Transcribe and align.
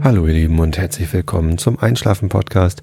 Hallo 0.00 0.26
ihr 0.28 0.34
Lieben 0.34 0.60
und 0.60 0.78
herzlich 0.78 1.12
willkommen 1.12 1.58
zum 1.58 1.78
Einschlafen 1.78 2.28
Podcast, 2.28 2.82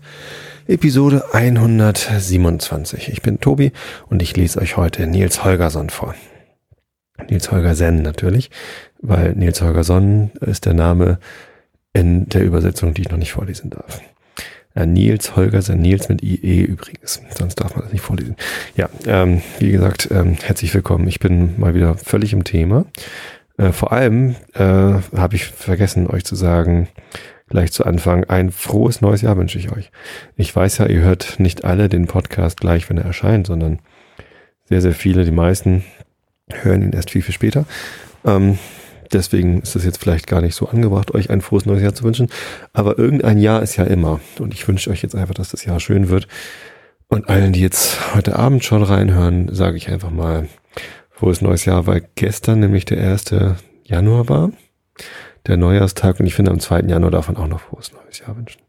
Episode 0.67 1.23
127. 1.33 3.09
Ich 3.09 3.21
bin 3.21 3.39
Tobi 3.39 3.71
und 4.09 4.21
ich 4.21 4.35
lese 4.35 4.59
euch 4.59 4.75
heute 4.75 5.07
Nils 5.07 5.43
Holgersson 5.45 5.89
vor. 5.89 6.13
Nils 7.29 7.51
Holgersen 7.51 8.01
natürlich, 8.01 8.51
weil 9.01 9.33
Nils 9.33 9.61
Holgersson 9.61 10.31
ist 10.41 10.65
der 10.65 10.73
Name 10.73 11.19
in 11.93 12.27
der 12.27 12.43
Übersetzung, 12.43 12.93
die 12.93 13.03
ich 13.03 13.09
noch 13.09 13.17
nicht 13.17 13.31
vorlesen 13.31 13.69
darf. 13.69 14.01
Äh, 14.75 14.85
Nils 14.85 15.37
Holgersen, 15.37 15.81
Nils 15.81 16.09
mit 16.09 16.21
IE 16.21 16.63
übrigens, 16.63 17.21
sonst 17.29 17.55
darf 17.55 17.75
man 17.75 17.85
das 17.85 17.93
nicht 17.93 18.01
vorlesen. 18.01 18.35
Ja, 18.75 18.89
ähm, 19.07 19.41
wie 19.59 19.71
gesagt, 19.71 20.09
ähm, 20.11 20.35
herzlich 20.43 20.73
willkommen. 20.73 21.07
Ich 21.07 21.19
bin 21.19 21.57
mal 21.59 21.75
wieder 21.75 21.95
völlig 21.95 22.33
im 22.33 22.43
Thema. 22.43 22.85
Äh, 23.57 23.71
vor 23.71 23.91
allem 23.91 24.35
äh, 24.53 24.59
habe 24.61 25.35
ich 25.35 25.45
vergessen, 25.45 26.07
euch 26.07 26.25
zu 26.25 26.35
sagen, 26.35 26.87
gleich 27.47 27.71
zu 27.71 27.85
Anfang, 27.85 28.25
ein 28.25 28.51
frohes 28.51 29.01
neues 29.01 29.21
Jahr 29.21 29.37
wünsche 29.37 29.59
ich 29.59 29.71
euch. 29.71 29.91
Ich 30.35 30.55
weiß 30.55 30.79
ja, 30.79 30.87
ihr 30.87 31.01
hört 31.01 31.39
nicht 31.39 31.63
alle 31.63 31.89
den 31.89 32.07
Podcast 32.07 32.59
gleich, 32.59 32.89
wenn 32.89 32.97
er 32.97 33.05
erscheint, 33.05 33.47
sondern 33.47 33.79
sehr, 34.65 34.81
sehr 34.81 34.93
viele, 34.93 35.25
die 35.25 35.31
meisten 35.31 35.83
hören 36.51 36.81
ihn 36.81 36.93
erst 36.93 37.11
viel, 37.11 37.21
viel 37.21 37.33
später. 37.33 37.65
Ähm, 38.25 38.57
deswegen 39.13 39.61
ist 39.61 39.75
es 39.75 39.85
jetzt 39.85 39.99
vielleicht 39.99 40.27
gar 40.27 40.41
nicht 40.41 40.55
so 40.55 40.67
angebracht, 40.67 41.13
euch 41.13 41.29
ein 41.29 41.41
frohes 41.41 41.65
neues 41.65 41.83
Jahr 41.83 41.93
zu 41.93 42.03
wünschen. 42.03 42.29
Aber 42.73 42.97
irgendein 42.97 43.37
Jahr 43.37 43.61
ist 43.61 43.77
ja 43.77 43.83
immer. 43.83 44.19
Und 44.39 44.53
ich 44.53 44.67
wünsche 44.67 44.89
euch 44.89 45.01
jetzt 45.01 45.15
einfach, 45.15 45.35
dass 45.35 45.49
das 45.49 45.65
Jahr 45.65 45.79
schön 45.79 46.09
wird. 46.09 46.27
Und 47.07 47.29
allen, 47.29 47.53
die 47.53 47.61
jetzt 47.61 48.15
heute 48.15 48.37
Abend 48.37 48.63
schon 48.65 48.81
reinhören, 48.81 49.53
sage 49.53 49.77
ich 49.77 49.89
einfach 49.89 50.09
mal, 50.09 50.47
frohes 51.15 51.41
neues 51.41 51.65
Jahr, 51.65 51.87
weil 51.87 52.07
gestern 52.15 52.59
nämlich 52.59 52.85
der 52.85 52.97
erste 52.97 53.55
Januar 53.83 54.27
war, 54.27 54.51
der 55.47 55.57
Neujahrstag, 55.57 56.19
und 56.19 56.25
ich 56.25 56.35
finde 56.35 56.51
am 56.51 56.59
zweiten 56.59 56.89
Januar 56.89 57.11
darf 57.11 57.27
man 57.27 57.37
auch 57.37 57.47
noch 57.47 57.61
frohes 57.61 57.91
neues 57.93 58.19
Jahr 58.19 58.35
wünschen. 58.35 58.61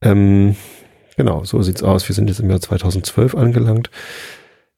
Ähm, 0.00 0.56
genau, 1.16 1.44
so 1.44 1.60
sieht's 1.62 1.82
aus. 1.82 2.08
Wir 2.08 2.14
sind 2.14 2.28
jetzt 2.28 2.40
im 2.40 2.50
Jahr 2.50 2.60
2012 2.60 3.34
angelangt. 3.34 3.90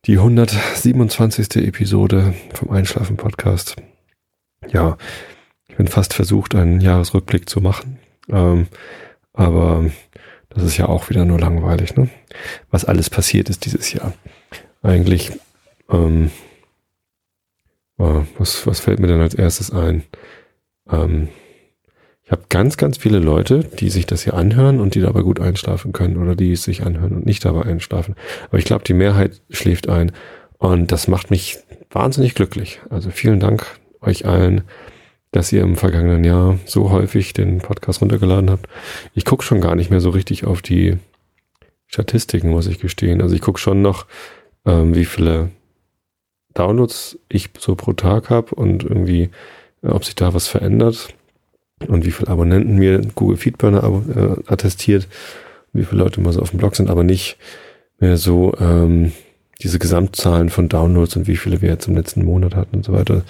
Die 0.07 0.17
127. 0.17 1.57
Episode 1.57 2.33
vom 2.55 2.71
Einschlafen 2.71 3.19
Podcast. 3.19 3.77
Ja, 4.73 4.97
ich 5.69 5.77
bin 5.77 5.89
fast 5.89 6.15
versucht, 6.15 6.55
einen 6.55 6.81
Jahresrückblick 6.81 7.51
zu 7.51 7.61
machen. 7.61 7.99
Ähm, 8.31 8.69
aber 9.35 9.91
das 10.49 10.63
ist 10.63 10.79
ja 10.79 10.87
auch 10.87 11.11
wieder 11.11 11.27
nur 11.27 11.39
langweilig, 11.39 11.97
ne? 11.97 12.09
Was 12.71 12.87
alles 12.87 13.11
passiert 13.11 13.51
ist 13.51 13.67
dieses 13.67 13.93
Jahr. 13.93 14.15
Eigentlich 14.83 15.33
ähm, 15.91 16.31
äh, 17.99 18.23
was, 18.39 18.67
was 18.67 18.81
fällt 18.81 19.01
mir 19.01 19.07
denn 19.07 19.21
als 19.21 19.35
erstes 19.35 19.71
ein? 19.71 20.05
Ähm, 20.91 21.29
ich 22.25 22.33
habe 22.33 22.45
ganz, 22.49 22.77
ganz 22.77 22.97
viele 22.97 23.19
Leute, 23.19 23.65
die 23.65 23.91
sich 23.91 24.07
das 24.07 24.23
hier 24.23 24.35
anhören 24.35 24.81
und 24.81 24.95
die 24.95 25.01
dabei 25.01 25.23
gut 25.23 25.41
einschlafen 25.41 25.93
können 25.93 26.17
oder 26.17 26.37
die 26.37 26.53
es 26.53 26.63
sich 26.63 26.85
anhören 26.85 27.13
und 27.13 27.27
nicht 27.27 27.45
dabei 27.45 27.63
einschlafen. 27.63 28.15
Aber 28.49 28.59
ich 28.59 28.65
glaube, 28.65 28.85
die 28.85 28.95
Mehrheit 28.95 29.43
schläft 29.51 29.89
ein 29.89 30.13
und 30.59 30.93
das 30.93 31.09
macht 31.09 31.31
mich 31.31 31.59
wahnsinnig 31.91 32.37
glücklich. 32.37 32.81
Also 32.89 33.11
vielen 33.11 33.41
Dank 33.41 33.67
euch 34.01 34.27
allen, 34.27 34.63
dass 35.33 35.53
ihr 35.53 35.63
im 35.63 35.77
vergangenen 35.77 36.23
Jahr 36.23 36.59
so 36.67 36.91
häufig 36.91 37.33
den 37.33 37.59
Podcast 37.59 38.01
runtergeladen 38.01 38.51
habt. 38.51 38.69
Ich 39.15 39.25
gucke 39.25 39.43
schon 39.43 39.61
gar 39.61 39.75
nicht 39.75 39.91
mehr 39.91 40.01
so 40.01 40.11
richtig 40.11 40.45
auf 40.45 40.63
die 40.63 40.99
Statistiken, 41.87 42.51
muss 42.51 42.69
ich 42.69 42.79
gestehen. 42.79 43.21
Also 43.21 43.35
ich 43.35 43.41
gucke 43.41 43.59
schon 43.59 43.83
noch, 43.83 44.07
ähm, 44.65 44.95
wie 44.95 45.05
viele 45.05 45.51
Downloads 46.55 47.19
ich 47.29 47.51
so 47.59 47.75
pro 47.75 47.93
Tag 47.93 48.31
habe 48.31 48.55
und 48.55 48.85
irgendwie, 48.85 49.31
äh, 49.83 49.89
ob 49.89 50.05
sich 50.05 50.15
da 50.15 50.35
was 50.35 50.49
verändert 50.49 51.09
und 51.89 52.05
wie 52.05 52.11
viele 52.11 52.31
Abonnenten 52.31 52.77
mir 52.77 53.01
Google 53.15 53.37
Feedburner 53.37 53.83
äh, 53.85 54.53
attestiert, 54.53 55.09
wie 55.73 55.85
viele 55.85 56.03
Leute 56.03 56.21
mal 56.21 56.33
so 56.33 56.41
auf 56.41 56.51
dem 56.51 56.59
Blog 56.59 56.77
sind, 56.77 56.91
aber 56.91 57.05
nicht 57.05 57.37
mehr 57.99 58.17
so 58.17 58.55
ähm, 58.61 59.13
diese 59.63 59.79
Gesamtzahlen 59.79 60.49
von 60.49 60.69
Downloads 60.69 61.17
und 61.17 61.27
wie 61.27 61.37
viele 61.37 61.61
wir 61.61 61.69
jetzt 61.69 61.87
im 61.87 61.95
letzten 61.95 62.25
Monat 62.25 62.55
hatten 62.55 62.77
und 62.77 62.85
so 62.85 62.93
weiter, 62.93 63.23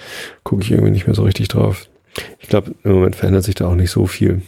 gucke 0.43 0.63
ich 0.63 0.71
irgendwie 0.71 0.91
nicht 0.91 1.07
mehr 1.07 1.15
so 1.15 1.23
richtig 1.23 1.49
drauf. 1.49 1.87
Ich 2.39 2.49
glaube, 2.49 2.73
im 2.83 2.93
Moment 2.93 3.15
verändert 3.15 3.43
sich 3.43 3.55
da 3.55 3.67
auch 3.67 3.75
nicht 3.75 3.91
so 3.91 4.05
viel. 4.05 4.41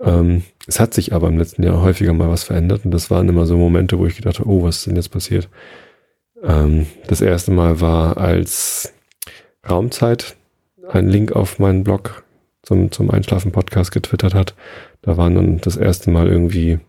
Ähm, 0.00 0.42
es 0.66 0.80
hat 0.80 0.94
sich 0.94 1.12
aber 1.12 1.28
im 1.28 1.38
letzten 1.38 1.62
Jahr 1.62 1.82
häufiger 1.82 2.12
mal 2.12 2.30
was 2.30 2.44
verändert 2.44 2.84
und 2.84 2.90
das 2.92 3.10
waren 3.10 3.28
immer 3.28 3.46
so 3.46 3.56
Momente, 3.56 3.98
wo 3.98 4.06
ich 4.06 4.16
gedacht 4.16 4.38
habe, 4.38 4.48
oh, 4.48 4.62
was 4.62 4.78
ist 4.78 4.86
denn 4.86 4.96
jetzt 4.96 5.10
passiert? 5.10 5.48
Ähm, 6.42 6.86
das 7.06 7.20
erste 7.20 7.50
Mal 7.50 7.80
war 7.80 8.16
als 8.16 8.92
Raumzeit 9.68 10.36
ein 10.88 11.08
Link 11.08 11.32
auf 11.32 11.58
meinen 11.58 11.84
Blog 11.84 12.24
zum, 12.62 12.90
zum 12.90 13.10
Einschlafen-Podcast 13.10 13.92
getwittert 13.92 14.34
hat. 14.34 14.54
Da 15.02 15.16
waren 15.16 15.34
dann 15.34 15.58
das 15.58 15.76
erste 15.76 16.10
Mal 16.10 16.28
irgendwie 16.28 16.80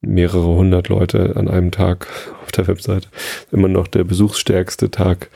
mehrere 0.00 0.46
hundert 0.46 0.88
Leute 0.88 1.36
an 1.36 1.48
einem 1.48 1.70
Tag 1.70 2.08
auf 2.42 2.52
der 2.52 2.66
Webseite. 2.66 3.08
Immer 3.52 3.68
noch 3.68 3.86
der 3.86 4.04
besuchsstärkste 4.04 4.90
Tag 4.90 5.30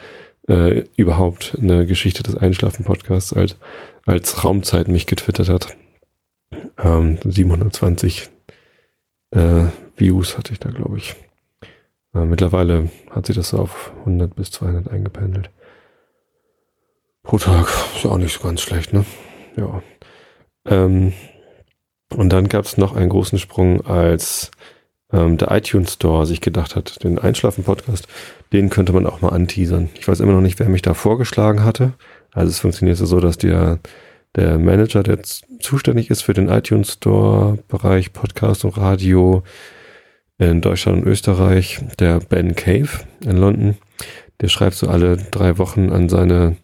äh, 0.48 0.84
überhaupt 0.96 1.54
in 1.54 1.68
der 1.68 1.86
Geschichte 1.86 2.22
des 2.22 2.36
Einschlafen-Podcasts, 2.36 3.32
als, 3.32 3.56
als 4.06 4.44
Raumzeit 4.44 4.88
mich 4.88 5.06
getwittert 5.06 5.48
hat. 5.48 5.76
Ähm, 6.78 7.18
720 7.24 8.28
äh, 9.32 9.64
Views 9.96 10.36
hatte 10.36 10.52
ich 10.52 10.58
da, 10.58 10.70
glaube 10.70 10.98
ich. 10.98 11.14
Äh, 12.14 12.24
mittlerweile 12.24 12.90
hat 13.10 13.26
sich 13.26 13.36
das 13.36 13.54
auf 13.54 13.92
100 14.00 14.34
bis 14.34 14.50
200 14.50 14.90
eingependelt. 14.90 15.50
Pro 17.22 17.38
Tag 17.38 17.68
ist 17.94 18.04
ja 18.04 18.10
auch 18.10 18.18
nicht 18.18 18.32
so 18.36 18.42
ganz 18.42 18.60
schlecht, 18.60 18.92
ne? 18.92 19.04
Ja. 19.56 19.82
Ähm, 20.64 21.12
und 22.14 22.30
dann 22.30 22.48
gab 22.48 22.64
es 22.64 22.76
noch 22.76 22.96
einen 22.96 23.08
großen 23.08 23.38
Sprung, 23.38 23.86
als 23.86 24.50
ähm, 25.12 25.36
der 25.36 25.50
iTunes 25.50 25.94
Store 25.94 26.26
sich 26.26 26.40
gedacht 26.40 26.76
hat, 26.76 27.02
den 27.04 27.18
Einschlafen-Podcast, 27.18 28.08
den 28.52 28.70
könnte 28.70 28.92
man 28.92 29.06
auch 29.06 29.20
mal 29.20 29.30
anteasern. 29.30 29.90
Ich 29.94 30.08
weiß 30.08 30.20
immer 30.20 30.32
noch 30.32 30.40
nicht, 30.40 30.58
wer 30.58 30.68
mich 30.68 30.82
da 30.82 30.94
vorgeschlagen 30.94 31.64
hatte. 31.64 31.92
Also 32.32 32.50
es 32.50 32.60
funktioniert 32.60 32.96
so, 32.96 33.20
dass 33.20 33.38
der, 33.38 33.78
der 34.36 34.58
Manager, 34.58 35.02
der 35.02 35.20
zuständig 35.60 36.10
ist 36.10 36.22
für 36.22 36.34
den 36.34 36.48
iTunes 36.48 36.94
Store, 36.94 37.58
Bereich 37.68 38.12
Podcast 38.12 38.64
und 38.64 38.76
Radio, 38.76 39.42
in 40.48 40.60
Deutschland 40.60 41.02
und 41.02 41.08
Österreich, 41.08 41.80
der 41.98 42.20
Ben 42.20 42.54
Cave 42.54 42.88
in 43.24 43.36
London. 43.36 43.76
Der 44.40 44.48
schreibt 44.48 44.76
so 44.76 44.88
alle 44.88 45.16
drei 45.16 45.58
Wochen 45.58 45.90
an 45.90 46.08
seine 46.08 46.56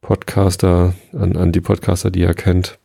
Podcaster, 0.00 0.94
an, 1.12 1.36
an 1.36 1.52
die 1.52 1.60
Podcaster, 1.60 2.10
die 2.10 2.22
er 2.22 2.34
kennt 2.34 2.78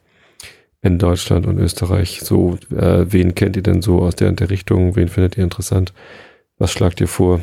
in 0.82 1.00
Deutschland 1.00 1.48
und 1.48 1.60
Österreich. 1.60 2.20
So, 2.22 2.58
äh, 2.76 3.06
wen 3.10 3.36
kennt 3.36 3.56
ihr 3.56 3.64
denn 3.64 3.82
so 3.82 4.02
aus 4.02 4.16
der, 4.16 4.32
der 4.34 4.50
Richtung? 4.50 4.98
Wen 4.98 5.08
findet 5.08 5.38
ihr 5.38 5.44
interessant? 5.44 5.94
Was 6.58 6.72
schlagt 6.72 7.00
ihr 7.00 7.08
vor? 7.08 7.40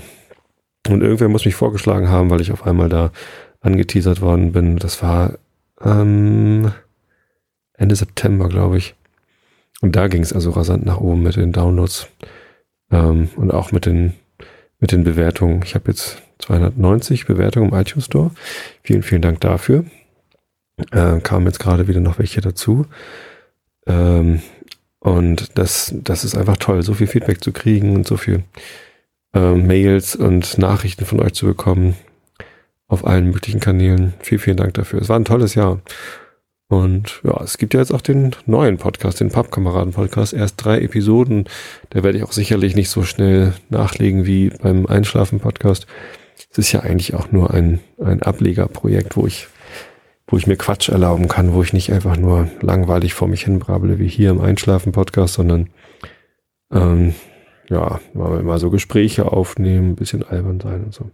Und 0.88 1.02
irgendwer 1.02 1.28
muss 1.28 1.46
mich 1.46 1.54
vorgeschlagen 1.54 2.08
haben, 2.10 2.28
weil 2.30 2.42
ich 2.42 2.52
auf 2.52 2.66
einmal 2.66 2.90
da 2.90 3.12
angeteasert 3.60 4.20
worden 4.20 4.52
bin. 4.52 4.76
Das 4.76 5.02
war 5.02 5.38
ähm, 5.82 6.72
Ende 7.74 7.96
September, 7.96 8.48
glaube 8.48 8.76
ich. 8.76 8.94
Und 9.80 9.96
da 9.96 10.08
ging 10.08 10.22
es 10.22 10.34
also 10.34 10.50
rasant 10.50 10.84
nach 10.84 10.98
oben 10.98 11.22
mit 11.22 11.36
den 11.36 11.52
Downloads. 11.52 12.08
Ähm, 12.90 13.28
und 13.36 13.52
auch 13.52 13.72
mit 13.72 13.86
den, 13.86 14.14
mit 14.78 14.92
den 14.92 15.04
Bewertungen. 15.04 15.62
Ich 15.64 15.74
habe 15.74 15.90
jetzt 15.90 16.22
290 16.38 17.26
Bewertungen 17.26 17.70
im 17.70 17.78
iTunes 17.78 18.06
Store. 18.06 18.30
Vielen, 18.82 19.02
vielen 19.02 19.22
Dank 19.22 19.40
dafür. 19.40 19.84
Äh, 20.92 21.20
kamen 21.20 21.46
jetzt 21.46 21.60
gerade 21.60 21.88
wieder 21.88 22.00
noch 22.00 22.18
welche 22.18 22.40
dazu. 22.40 22.86
Ähm, 23.86 24.40
und 24.98 25.58
das, 25.58 25.94
das 25.96 26.24
ist 26.24 26.36
einfach 26.36 26.56
toll, 26.56 26.82
so 26.82 26.94
viel 26.94 27.06
Feedback 27.06 27.42
zu 27.42 27.52
kriegen 27.52 27.94
und 27.94 28.06
so 28.06 28.16
viel 28.16 28.44
äh, 29.34 29.54
Mails 29.54 30.16
und 30.16 30.58
Nachrichten 30.58 31.04
von 31.04 31.20
euch 31.20 31.32
zu 31.32 31.46
bekommen 31.46 31.96
auf 32.86 33.06
allen 33.06 33.30
möglichen 33.30 33.60
Kanälen. 33.60 34.14
Vielen, 34.20 34.40
vielen 34.40 34.56
Dank 34.56 34.74
dafür. 34.74 35.00
Es 35.00 35.08
war 35.08 35.18
ein 35.18 35.24
tolles 35.24 35.54
Jahr. 35.54 35.80
Und 36.70 37.20
ja, 37.24 37.42
es 37.42 37.58
gibt 37.58 37.74
ja 37.74 37.80
jetzt 37.80 37.92
auch 37.92 38.00
den 38.00 38.30
neuen 38.46 38.78
Podcast, 38.78 39.18
den 39.18 39.30
Pappkameraden-Podcast. 39.30 40.32
Erst 40.32 40.64
drei 40.64 40.80
Episoden. 40.80 41.46
Da 41.90 42.04
werde 42.04 42.18
ich 42.18 42.22
auch 42.22 42.30
sicherlich 42.30 42.76
nicht 42.76 42.90
so 42.90 43.02
schnell 43.02 43.54
nachlegen 43.70 44.24
wie 44.24 44.50
beim 44.50 44.86
Einschlafen-Podcast. 44.86 45.88
Es 46.52 46.58
ist 46.58 46.70
ja 46.70 46.80
eigentlich 46.80 47.14
auch 47.14 47.32
nur 47.32 47.52
ein, 47.52 47.80
ein 48.00 48.22
Ablegerprojekt, 48.22 49.16
wo 49.16 49.26
ich, 49.26 49.48
wo 50.28 50.36
ich 50.36 50.46
mir 50.46 50.54
Quatsch 50.54 50.90
erlauben 50.90 51.26
kann, 51.26 51.54
wo 51.54 51.62
ich 51.64 51.72
nicht 51.72 51.92
einfach 51.92 52.16
nur 52.16 52.48
langweilig 52.60 53.14
vor 53.14 53.26
mich 53.26 53.42
hinbrable 53.42 53.98
wie 53.98 54.06
hier 54.06 54.30
im 54.30 54.40
Einschlafen-Podcast, 54.40 55.34
sondern 55.34 55.70
ähm, 56.72 57.14
ja, 57.68 57.98
mal, 58.14 58.44
mal 58.44 58.60
so 58.60 58.70
Gespräche 58.70 59.32
aufnehmen, 59.32 59.90
ein 59.90 59.96
bisschen 59.96 60.22
albern 60.22 60.60
sein 60.60 60.84
und 60.84 60.94
so 60.94 61.10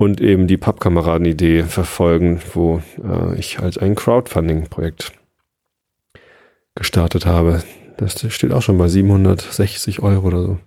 und 0.00 0.22
eben 0.22 0.46
die 0.46 0.56
Pappkameraden-Idee 0.56 1.64
verfolgen, 1.64 2.40
wo 2.54 2.80
äh, 3.04 3.38
ich 3.38 3.58
halt 3.58 3.82
ein 3.82 3.94
Crowdfunding-Projekt 3.94 5.12
gestartet 6.74 7.26
habe. 7.26 7.62
Das 7.98 8.24
steht 8.32 8.52
auch 8.52 8.62
schon 8.62 8.78
bei 8.78 8.88
760 8.88 10.00
Euro 10.00 10.28
oder 10.28 10.42
so. 10.42 10.58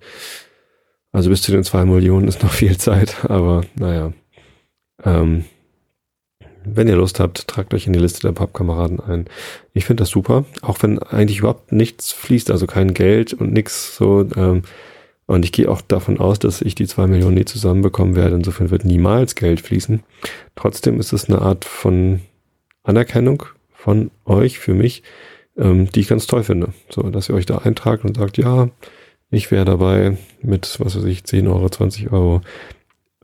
Also 1.11 1.31
bis 1.31 1.41
zu 1.41 1.51
den 1.51 1.63
zwei 1.63 1.83
Millionen 1.83 2.27
ist 2.27 2.43
noch 2.43 2.51
viel 2.51 2.77
Zeit, 2.77 3.25
aber 3.27 3.63
naja. 3.73 4.13
Ähm, 5.03 5.45
wenn 6.63 6.87
ihr 6.87 6.95
Lust 6.95 7.19
habt, 7.19 7.47
tragt 7.47 7.73
euch 7.73 7.87
in 7.87 7.93
die 7.93 7.99
Liste 7.99 8.21
der 8.21 8.33
Pappkameraden 8.33 8.99
ein. 8.99 9.25
Ich 9.73 9.85
finde 9.85 10.03
das 10.03 10.09
super, 10.09 10.45
auch 10.61 10.77
wenn 10.83 10.99
eigentlich 10.99 11.39
überhaupt 11.39 11.71
nichts 11.71 12.11
fließt, 12.11 12.51
also 12.51 12.67
kein 12.67 12.93
Geld 12.93 13.33
und 13.33 13.51
nichts 13.51 13.95
so. 13.95 14.27
Ähm, 14.35 14.61
und 15.33 15.45
ich 15.45 15.51
gehe 15.51 15.69
auch 15.69 15.81
davon 15.81 16.19
aus, 16.19 16.39
dass 16.39 16.61
ich 16.61 16.75
die 16.75 16.87
zwei 16.87 17.07
Millionen 17.07 17.35
nie 17.35 17.45
zusammenbekommen 17.45 18.15
werde. 18.15 18.35
Insofern 18.35 18.71
wird 18.71 18.85
niemals 18.85 19.35
Geld 19.35 19.61
fließen. 19.61 20.03
Trotzdem 20.55 20.99
ist 20.99 21.13
es 21.13 21.29
eine 21.29 21.41
Art 21.41 21.65
von 21.65 22.21
Anerkennung 22.83 23.43
von 23.71 24.11
euch 24.25 24.59
für 24.59 24.73
mich, 24.73 25.03
ähm, 25.57 25.89
die 25.89 26.01
ich 26.01 26.07
ganz 26.07 26.27
toll 26.27 26.43
finde. 26.43 26.73
So, 26.89 27.03
dass 27.09 27.29
ihr 27.29 27.35
euch 27.35 27.45
da 27.45 27.59
eintragt 27.59 28.05
und 28.05 28.17
sagt, 28.17 28.37
ja, 28.37 28.69
ich 29.29 29.49
wäre 29.49 29.65
dabei 29.65 30.17
mit, 30.41 30.79
was 30.79 30.95
weiß 30.95 31.05
ich, 31.05 31.23
10 31.23 31.47
Euro, 31.47 31.69
20 31.69 32.11
Euro. 32.11 32.41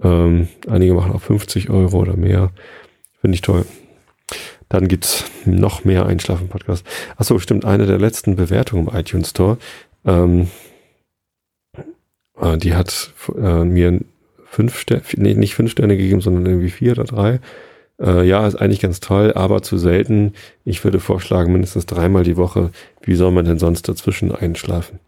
Ähm, 0.01 0.47
einige 0.67 0.93
machen 0.93 1.11
auch 1.11 1.21
50 1.21 1.69
Euro 1.69 1.99
oder 1.99 2.15
mehr. 2.17 2.51
Finde 3.21 3.35
ich 3.35 3.41
toll. 3.41 3.65
Dann 4.69 4.87
gibt's 4.87 5.25
noch 5.45 5.83
mehr 5.83 6.05
Einschlafen-Podcast. 6.05 6.85
Achso, 7.17 7.39
stimmt, 7.39 7.65
eine 7.65 7.85
der 7.85 7.99
letzten 7.99 8.35
Bewertungen 8.35 8.87
im 8.87 8.95
iTunes 8.95 9.31
Store. 9.31 9.57
Ähm, 10.05 10.47
äh, 12.41 12.57
die 12.57 12.75
hat 12.75 13.13
äh, 13.35 13.63
mir 13.63 13.99
fünf 14.45 14.79
Sterne, 14.79 15.03
nee, 15.15 15.33
nicht 15.33 15.55
fünf 15.55 15.71
Sterne 15.71 15.97
gegeben, 15.97 16.21
sondern 16.21 16.45
irgendwie 16.45 16.69
vier 16.69 16.93
oder 16.93 17.03
drei. 17.03 17.39
Äh, 17.99 18.25
ja, 18.25 18.47
ist 18.47 18.55
eigentlich 18.55 18.79
ganz 18.79 18.99
toll, 18.99 19.33
aber 19.35 19.61
zu 19.61 19.77
selten. 19.77 20.33
Ich 20.63 20.83
würde 20.83 20.99
vorschlagen, 20.99 21.51
mindestens 21.51 21.85
dreimal 21.85 22.23
die 22.23 22.37
Woche. 22.37 22.71
Wie 23.01 23.15
soll 23.15 23.31
man 23.31 23.45
denn 23.45 23.59
sonst 23.59 23.87
dazwischen 23.87 24.33
einschlafen? 24.33 24.99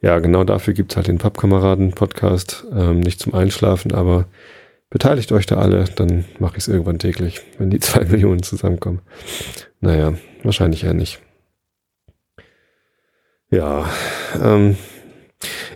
Ja, 0.00 0.18
genau 0.18 0.44
dafür 0.44 0.74
gibt's 0.74 0.96
halt 0.96 1.06
den 1.06 1.18
Pappkameraden-Podcast. 1.18 2.66
Ähm, 2.74 3.00
nicht 3.00 3.20
zum 3.20 3.34
Einschlafen, 3.34 3.92
aber 3.92 4.26
beteiligt 4.90 5.30
euch 5.32 5.46
da 5.46 5.56
alle, 5.56 5.84
dann 5.84 6.24
mache 6.38 6.56
ich 6.56 6.64
es 6.64 6.68
irgendwann 6.68 6.98
täglich, 6.98 7.42
wenn 7.58 7.70
die 7.70 7.80
zwei 7.80 8.04
Millionen 8.04 8.42
zusammenkommen. 8.42 9.00
Naja, 9.80 10.14
wahrscheinlich 10.42 10.84
eher 10.84 10.94
nicht. 10.94 11.20
Ja, 13.50 13.88
ähm, 14.42 14.76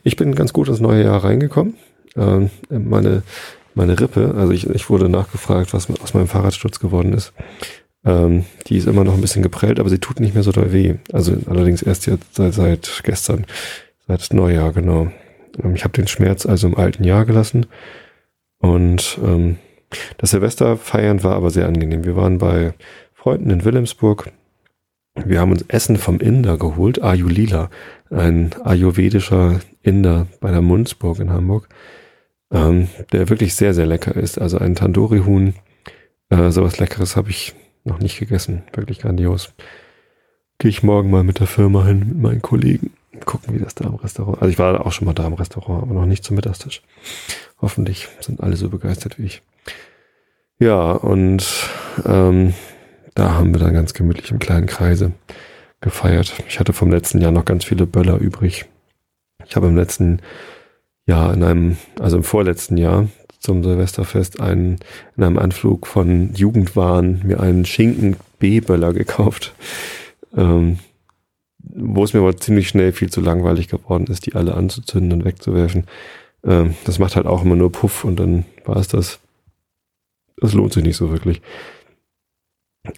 ich 0.06 0.14
bin 0.14 0.36
ganz 0.36 0.52
gut 0.52 0.68
ins 0.68 0.78
neue 0.78 1.02
Jahr 1.02 1.24
reingekommen. 1.24 1.74
Ähm, 2.16 2.50
meine, 2.70 3.24
meine 3.74 3.98
Rippe, 3.98 4.34
also 4.36 4.52
ich, 4.52 4.70
ich 4.70 4.88
wurde 4.88 5.08
nachgefragt, 5.08 5.74
was 5.74 5.90
aus 6.00 6.14
meinem 6.14 6.28
Fahrradsturz 6.28 6.78
geworden 6.78 7.12
ist. 7.12 7.32
Ähm, 8.04 8.44
die 8.68 8.76
ist 8.76 8.86
immer 8.86 9.02
noch 9.02 9.14
ein 9.14 9.20
bisschen 9.20 9.42
geprellt, 9.42 9.80
aber 9.80 9.88
sie 9.88 9.98
tut 9.98 10.20
nicht 10.20 10.34
mehr 10.34 10.44
so 10.44 10.52
doll 10.52 10.72
weh. 10.72 10.94
Also 11.12 11.36
allerdings 11.50 11.82
erst 11.82 12.06
jetzt 12.06 12.36
seit, 12.36 12.54
seit 12.54 13.00
gestern, 13.02 13.46
seit 14.06 14.32
Neujahr, 14.32 14.72
genau. 14.72 15.10
Ähm, 15.62 15.74
ich 15.74 15.82
habe 15.82 15.94
den 15.94 16.06
Schmerz 16.06 16.46
also 16.46 16.68
im 16.68 16.76
alten 16.76 17.02
Jahr 17.02 17.24
gelassen. 17.24 17.66
Und 18.58 19.18
ähm, 19.24 19.58
das 20.18 20.30
Silvesterfeiern 20.30 21.24
war 21.24 21.34
aber 21.34 21.50
sehr 21.50 21.66
angenehm. 21.66 22.04
Wir 22.04 22.14
waren 22.14 22.38
bei 22.38 22.74
Freunden 23.12 23.50
in 23.50 23.64
Wilhelmsburg. 23.64 24.30
Wir 25.24 25.40
haben 25.40 25.52
uns 25.52 25.64
Essen 25.68 25.96
vom 25.96 26.20
Inder 26.20 26.58
geholt, 26.58 27.02
Ayulila, 27.02 27.70
ein 28.10 28.54
ayurvedischer 28.62 29.60
Inder 29.82 30.26
bei 30.40 30.50
der 30.50 30.62
Munzburg 30.62 31.18
in 31.20 31.30
Hamburg, 31.30 31.68
ähm, 32.50 32.88
der 33.12 33.28
wirklich 33.28 33.54
sehr, 33.54 33.74
sehr 33.74 33.86
lecker 33.86 34.14
ist. 34.14 34.38
Also 34.38 34.58
ein 34.58 34.74
Tandoori-Huhn, 34.74 35.54
äh, 36.28 36.50
sowas 36.50 36.78
Leckeres 36.78 37.16
habe 37.16 37.30
ich 37.30 37.54
noch 37.84 37.98
nicht 37.98 38.18
gegessen. 38.18 38.62
Wirklich 38.74 39.00
grandios. 39.00 39.52
Gehe 40.58 40.70
ich 40.70 40.82
morgen 40.82 41.10
mal 41.10 41.24
mit 41.24 41.40
der 41.40 41.46
Firma 41.46 41.84
hin, 41.86 42.00
mit 42.00 42.18
meinen 42.18 42.42
Kollegen. 42.42 42.92
Gucken, 43.24 43.54
wie 43.54 43.58
das 43.58 43.74
da 43.74 43.86
im 43.86 43.94
Restaurant. 43.94 44.42
Also 44.42 44.50
ich 44.50 44.58
war 44.58 44.84
auch 44.84 44.92
schon 44.92 45.06
mal 45.06 45.14
da 45.14 45.26
im 45.26 45.32
Restaurant, 45.32 45.82
aber 45.82 45.94
noch 45.94 46.06
nicht 46.06 46.24
zum 46.24 46.36
Mittagstisch. 46.36 46.82
Hoffentlich 47.60 48.08
sind 48.20 48.42
alle 48.42 48.56
so 48.56 48.68
begeistert 48.68 49.18
wie 49.18 49.24
ich. 49.24 49.42
Ja, 50.58 50.92
und 50.92 51.46
ähm, 52.04 52.54
da 53.16 53.34
haben 53.34 53.52
wir 53.52 53.58
dann 53.58 53.72
ganz 53.74 53.94
gemütlich 53.94 54.30
im 54.30 54.38
kleinen 54.38 54.66
Kreise 54.66 55.12
gefeiert. 55.80 56.34
Ich 56.48 56.60
hatte 56.60 56.72
vom 56.72 56.90
letzten 56.90 57.20
Jahr 57.20 57.32
noch 57.32 57.46
ganz 57.46 57.64
viele 57.64 57.86
Böller 57.86 58.18
übrig. 58.18 58.66
Ich 59.46 59.56
habe 59.56 59.68
im 59.68 59.76
letzten 59.76 60.20
Jahr 61.06 61.32
in 61.32 61.42
einem, 61.42 61.76
also 61.98 62.18
im 62.18 62.24
vorletzten 62.24 62.76
Jahr 62.76 63.08
zum 63.40 63.64
Silvesterfest 63.64 64.40
einen, 64.40 64.78
in 65.16 65.24
einem 65.24 65.38
Anflug 65.38 65.86
von 65.86 66.34
Jugendwahn 66.34 67.22
mir 67.24 67.40
einen 67.40 67.64
Schinken 67.64 68.16
B-Böller 68.38 68.92
gekauft. 68.92 69.54
Ähm, 70.36 70.78
wo 71.58 72.04
es 72.04 72.12
mir 72.12 72.20
aber 72.20 72.36
ziemlich 72.36 72.68
schnell 72.68 72.92
viel 72.92 73.10
zu 73.10 73.22
langweilig 73.22 73.68
geworden 73.68 74.06
ist, 74.08 74.26
die 74.26 74.34
alle 74.34 74.54
anzuzünden 74.54 75.12
und 75.12 75.24
wegzuwerfen. 75.24 75.86
Ähm, 76.44 76.74
das 76.84 76.98
macht 76.98 77.16
halt 77.16 77.26
auch 77.26 77.42
immer 77.42 77.56
nur 77.56 77.72
Puff 77.72 78.04
und 78.04 78.20
dann 78.20 78.44
war 78.66 78.76
es 78.76 78.88
das. 78.88 79.20
Das 80.36 80.52
lohnt 80.52 80.74
sich 80.74 80.84
nicht 80.84 80.98
so 80.98 81.10
wirklich. 81.10 81.40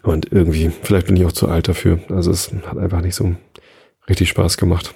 Und 0.03 0.33
irgendwie, 0.33 0.71
vielleicht 0.83 1.07
bin 1.07 1.17
ich 1.17 1.25
auch 1.25 1.33
zu 1.33 1.49
alt 1.49 1.69
dafür. 1.69 2.01
Also 2.09 2.31
es 2.31 2.53
hat 2.67 2.79
einfach 2.79 3.01
nicht 3.01 3.15
so 3.15 3.35
richtig 4.09 4.29
Spaß 4.29 4.57
gemacht. 4.57 4.95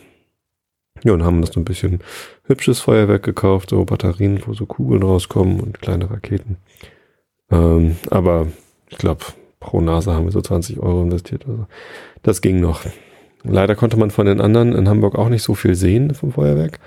Ja, 1.04 1.12
und 1.12 1.24
haben 1.24 1.38
uns 1.38 1.52
so 1.52 1.60
ein 1.60 1.64
bisschen 1.64 2.00
hübsches 2.44 2.80
Feuerwerk 2.80 3.22
gekauft, 3.22 3.70
so 3.70 3.84
Batterien, 3.84 4.40
wo 4.46 4.54
so 4.54 4.66
Kugeln 4.66 5.02
rauskommen 5.02 5.60
und 5.60 5.80
kleine 5.80 6.10
Raketen. 6.10 6.58
Ähm, 7.50 7.96
aber 8.10 8.48
ich 8.88 8.98
glaube, 8.98 9.24
pro 9.58 9.80
Nase 9.80 10.12
haben 10.12 10.26
wir 10.26 10.32
so 10.32 10.40
20 10.40 10.78
Euro 10.78 11.02
investiert. 11.02 11.44
Also 11.48 11.66
das 12.22 12.40
ging 12.40 12.60
noch. 12.60 12.82
Leider 13.42 13.74
konnte 13.74 13.96
man 13.96 14.12
von 14.12 14.26
den 14.26 14.40
anderen 14.40 14.72
in 14.72 14.88
Hamburg 14.88 15.16
auch 15.16 15.28
nicht 15.28 15.42
so 15.42 15.54
viel 15.54 15.74
sehen 15.74 16.14
vom 16.14 16.32
Feuerwerk 16.32 16.78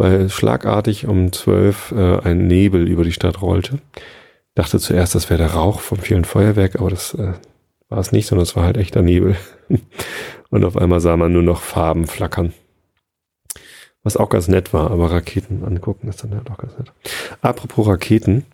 weil 0.00 0.30
schlagartig 0.30 1.06
um 1.06 1.30
zwölf 1.30 1.92
äh, 1.92 2.20
ein 2.20 2.46
Nebel 2.46 2.88
über 2.88 3.04
die 3.04 3.12
Stadt 3.12 3.42
rollte. 3.42 3.80
Dachte 4.54 4.78
zuerst, 4.78 5.14
das 5.14 5.28
wäre 5.28 5.42
der 5.42 5.52
Rauch 5.52 5.80
vom 5.80 5.98
vielen 5.98 6.24
Feuerwerk, 6.24 6.76
aber 6.76 6.88
das 6.88 7.12
äh, 7.12 7.34
war 7.90 7.98
es 7.98 8.12
nicht, 8.12 8.26
sondern 8.26 8.44
es 8.44 8.56
war 8.56 8.64
halt 8.64 8.78
echter 8.78 9.02
Nebel. 9.02 9.36
Und 10.50 10.64
auf 10.64 10.76
einmal 10.76 11.00
sah 11.00 11.16
man 11.16 11.32
nur 11.32 11.42
noch 11.42 11.60
Farben 11.60 12.06
flackern. 12.06 12.54
Was 14.02 14.16
auch 14.16 14.30
ganz 14.30 14.48
nett 14.48 14.72
war, 14.72 14.90
aber 14.90 15.10
Raketen 15.10 15.62
angucken 15.62 16.08
ist 16.08 16.24
dann 16.24 16.34
halt 16.34 16.50
auch 16.50 16.56
ganz 16.56 16.78
nett. 16.78 16.90
Apropos 17.42 17.86
Raketen, 17.86 18.46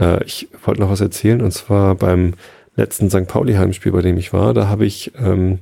äh, 0.00 0.24
ich 0.24 0.48
wollte 0.64 0.80
noch 0.80 0.90
was 0.90 1.02
erzählen 1.02 1.42
und 1.42 1.52
zwar 1.52 1.94
beim 1.94 2.34
letzten 2.76 3.10
St. 3.10 3.26
Pauli-Heimspiel, 3.26 3.92
bei 3.92 4.00
dem 4.00 4.16
ich 4.16 4.32
war, 4.32 4.54
da 4.54 4.68
habe 4.68 4.86
ich 4.86 5.12
ähm, 5.18 5.58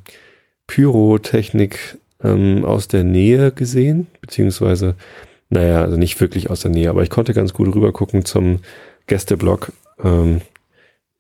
Pyrotechnik 0.66 1.98
ähm, 2.22 2.64
aus 2.64 2.86
der 2.88 3.04
Nähe 3.04 3.50
gesehen, 3.50 4.06
beziehungsweise, 4.20 4.94
naja, 5.48 5.82
also 5.82 5.96
nicht 5.96 6.20
wirklich 6.20 6.50
aus 6.50 6.60
der 6.60 6.70
Nähe, 6.70 6.90
aber 6.90 7.02
ich 7.02 7.10
konnte 7.10 7.34
ganz 7.34 7.52
gut 7.52 7.74
rüber 7.74 7.92
gucken 7.92 8.24
zum 8.24 8.60
Gästeblock. 9.06 9.72
Ähm, 10.02 10.40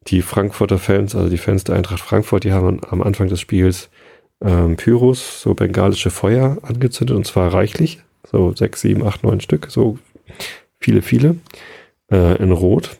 die 0.06 0.22
Frankfurter 0.22 0.78
Fans, 0.78 1.14
also 1.14 1.28
die 1.28 1.38
Fans 1.38 1.64
der 1.64 1.76
Eintracht 1.76 2.00
Frankfurt, 2.00 2.44
die 2.44 2.52
haben 2.52 2.80
am 2.88 3.02
Anfang 3.02 3.28
des 3.28 3.40
Spiels 3.40 3.88
ähm, 4.40 4.76
Pyros, 4.76 5.40
so 5.40 5.54
bengalische 5.54 6.10
Feuer 6.10 6.58
angezündet 6.62 7.16
und 7.16 7.26
zwar 7.26 7.52
reichlich, 7.52 8.00
so 8.30 8.54
sechs, 8.54 8.80
sieben, 8.80 9.02
acht, 9.02 9.22
neun 9.22 9.40
Stück, 9.40 9.68
so 9.70 9.98
viele, 10.78 11.02
viele 11.02 11.36
äh, 12.10 12.36
in 12.42 12.52
Rot. 12.52 12.98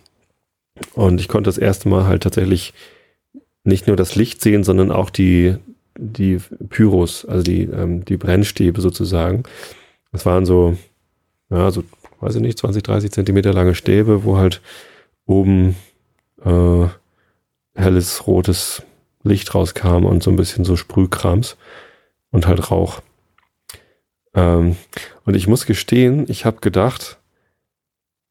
Und 0.95 1.21
ich 1.21 1.29
konnte 1.29 1.49
das 1.49 1.59
erste 1.59 1.89
Mal 1.89 2.07
halt 2.07 2.23
tatsächlich 2.23 2.73
nicht 3.63 3.87
nur 3.87 3.97
das 3.97 4.15
Licht 4.15 4.41
sehen, 4.41 4.65
sondern 4.65 4.91
auch 4.91 5.11
die, 5.11 5.57
die 5.99 6.39
Pyros, 6.69 7.25
also 7.25 7.43
die, 7.43 7.63
ähm, 7.63 8.05
die 8.05 8.17
Brennstäbe 8.17 8.81
sozusagen. 8.81 9.45
Das 10.13 10.27
waren 10.27 10.47
so, 10.47 10.77
ja, 11.51 11.71
so, 11.71 11.85
weiß 12.21 12.37
ich 12.37 12.43
nicht, 12.43 12.59
20, 12.59 12.83
30 12.83 13.13
Zentimeter 13.13 13.53
lange 13.53 13.75
Stäbe, 13.75 14.25
wo 14.25 14.37
halt 14.37 14.61
oben 15.27 15.77
äh, 16.45 16.89
helles 17.75 18.27
rotes 18.27 18.83
Licht 19.23 19.55
rauskam 19.55 20.05
und 20.05 20.23
so 20.23 20.31
ein 20.31 20.37
bisschen 20.37 20.65
so 20.65 20.77
Sprühkrams 20.77 21.57
und 22.31 22.47
halt 22.47 22.71
Rauch. 22.71 23.01
Ähm, 24.35 24.77
und 25.25 25.35
ich 25.35 25.47
muss 25.47 25.67
gestehen, 25.67 26.27
ich 26.29 26.45
habe 26.45 26.61
gedacht, 26.61 27.19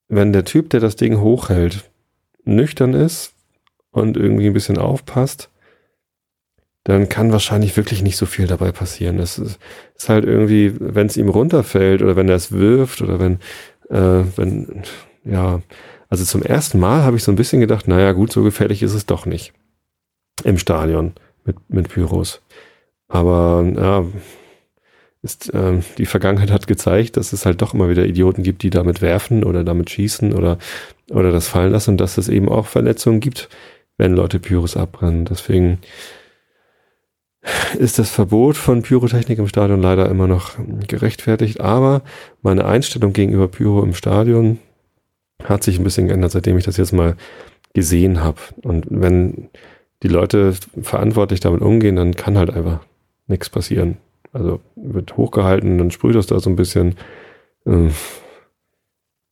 wenn 0.07 0.33
der 0.33 0.45
Typ, 0.45 0.69
der 0.69 0.79
das 0.79 0.95
Ding 0.95 1.19
hochhält, 1.19 1.89
nüchtern 2.45 2.93
ist 2.93 3.33
und 3.91 4.17
irgendwie 4.17 4.47
ein 4.47 4.53
bisschen 4.53 4.77
aufpasst, 4.77 5.49
dann 6.83 7.07
kann 7.07 7.31
wahrscheinlich 7.31 7.77
wirklich 7.77 8.01
nicht 8.01 8.17
so 8.17 8.25
viel 8.25 8.45
dabei 8.45 8.71
passieren. 8.71 9.17
Das 9.17 9.39
ist, 9.39 9.57
ist 9.95 10.09
halt 10.09 10.25
irgendwie, 10.25 10.73
wenn 10.79 11.07
es 11.07 11.15
ihm 11.15 11.29
runterfällt 11.29 12.01
oder 12.01 12.15
wenn 12.15 12.27
er 12.27 12.35
es 12.35 12.51
wirft 12.51 13.01
oder 13.01 13.19
wenn, 13.19 13.39
äh, 13.89 14.25
wenn, 14.35 14.83
ja, 15.23 15.61
also 16.13 16.25
zum 16.25 16.43
ersten 16.43 16.79
Mal 16.79 17.01
habe 17.01 17.17
ich 17.17 17.23
so 17.23 17.31
ein 17.31 17.35
bisschen 17.35 17.59
gedacht, 17.59 17.87
naja 17.87 18.11
gut, 18.11 18.31
so 18.31 18.43
gefährlich 18.43 18.83
ist 18.83 18.93
es 18.93 19.07
doch 19.07 19.25
nicht 19.25 19.51
im 20.43 20.59
Stadion 20.59 21.13
mit, 21.43 21.55
mit 21.69 21.89
Pyros. 21.89 22.39
Aber 23.07 23.65
ja, 23.75 24.05
ist, 25.23 25.51
äh, 25.55 25.79
die 25.97 26.05
Vergangenheit 26.05 26.51
hat 26.51 26.67
gezeigt, 26.67 27.17
dass 27.17 27.33
es 27.33 27.47
halt 27.47 27.63
doch 27.63 27.73
immer 27.73 27.89
wieder 27.89 28.05
Idioten 28.05 28.43
gibt, 28.43 28.61
die 28.61 28.69
damit 28.69 29.01
werfen 29.01 29.43
oder 29.43 29.63
damit 29.63 29.89
schießen 29.89 30.33
oder, 30.33 30.59
oder 31.09 31.31
das 31.31 31.47
fallen 31.47 31.71
lassen 31.71 31.89
und 31.89 31.97
dass 31.97 32.19
es 32.19 32.29
eben 32.29 32.47
auch 32.47 32.67
Verletzungen 32.67 33.19
gibt, 33.19 33.49
wenn 33.97 34.13
Leute 34.13 34.39
Pyros 34.39 34.77
abbrennen. 34.77 35.25
Deswegen 35.25 35.79
ist 37.79 37.97
das 37.97 38.11
Verbot 38.11 38.55
von 38.55 38.83
Pyrotechnik 38.83 39.39
im 39.39 39.47
Stadion 39.47 39.81
leider 39.81 40.07
immer 40.09 40.27
noch 40.27 40.51
gerechtfertigt. 40.87 41.59
Aber 41.59 42.03
meine 42.43 42.65
Einstellung 42.65 43.13
gegenüber 43.13 43.47
Pyro 43.47 43.81
im 43.81 43.95
Stadion 43.95 44.59
hat 45.43 45.63
sich 45.63 45.79
ein 45.79 45.83
bisschen 45.83 46.07
geändert, 46.07 46.31
seitdem 46.31 46.57
ich 46.57 46.65
das 46.65 46.77
jetzt 46.77 46.93
mal 46.93 47.15
gesehen 47.73 48.23
habe. 48.23 48.39
Und 48.63 48.85
wenn 48.89 49.49
die 50.03 50.07
Leute 50.07 50.53
verantwortlich 50.81 51.39
damit 51.39 51.61
umgehen, 51.61 51.95
dann 51.95 52.15
kann 52.15 52.37
halt 52.37 52.51
einfach 52.51 52.79
nichts 53.27 53.49
passieren. 53.49 53.97
Also 54.31 54.59
wird 54.75 55.15
hochgehalten, 55.17 55.77
dann 55.77 55.91
sprüht 55.91 56.15
das 56.15 56.27
da 56.27 56.39
so 56.39 56.49
ein 56.49 56.55
bisschen. 56.55 56.95
Äh, 57.65 57.89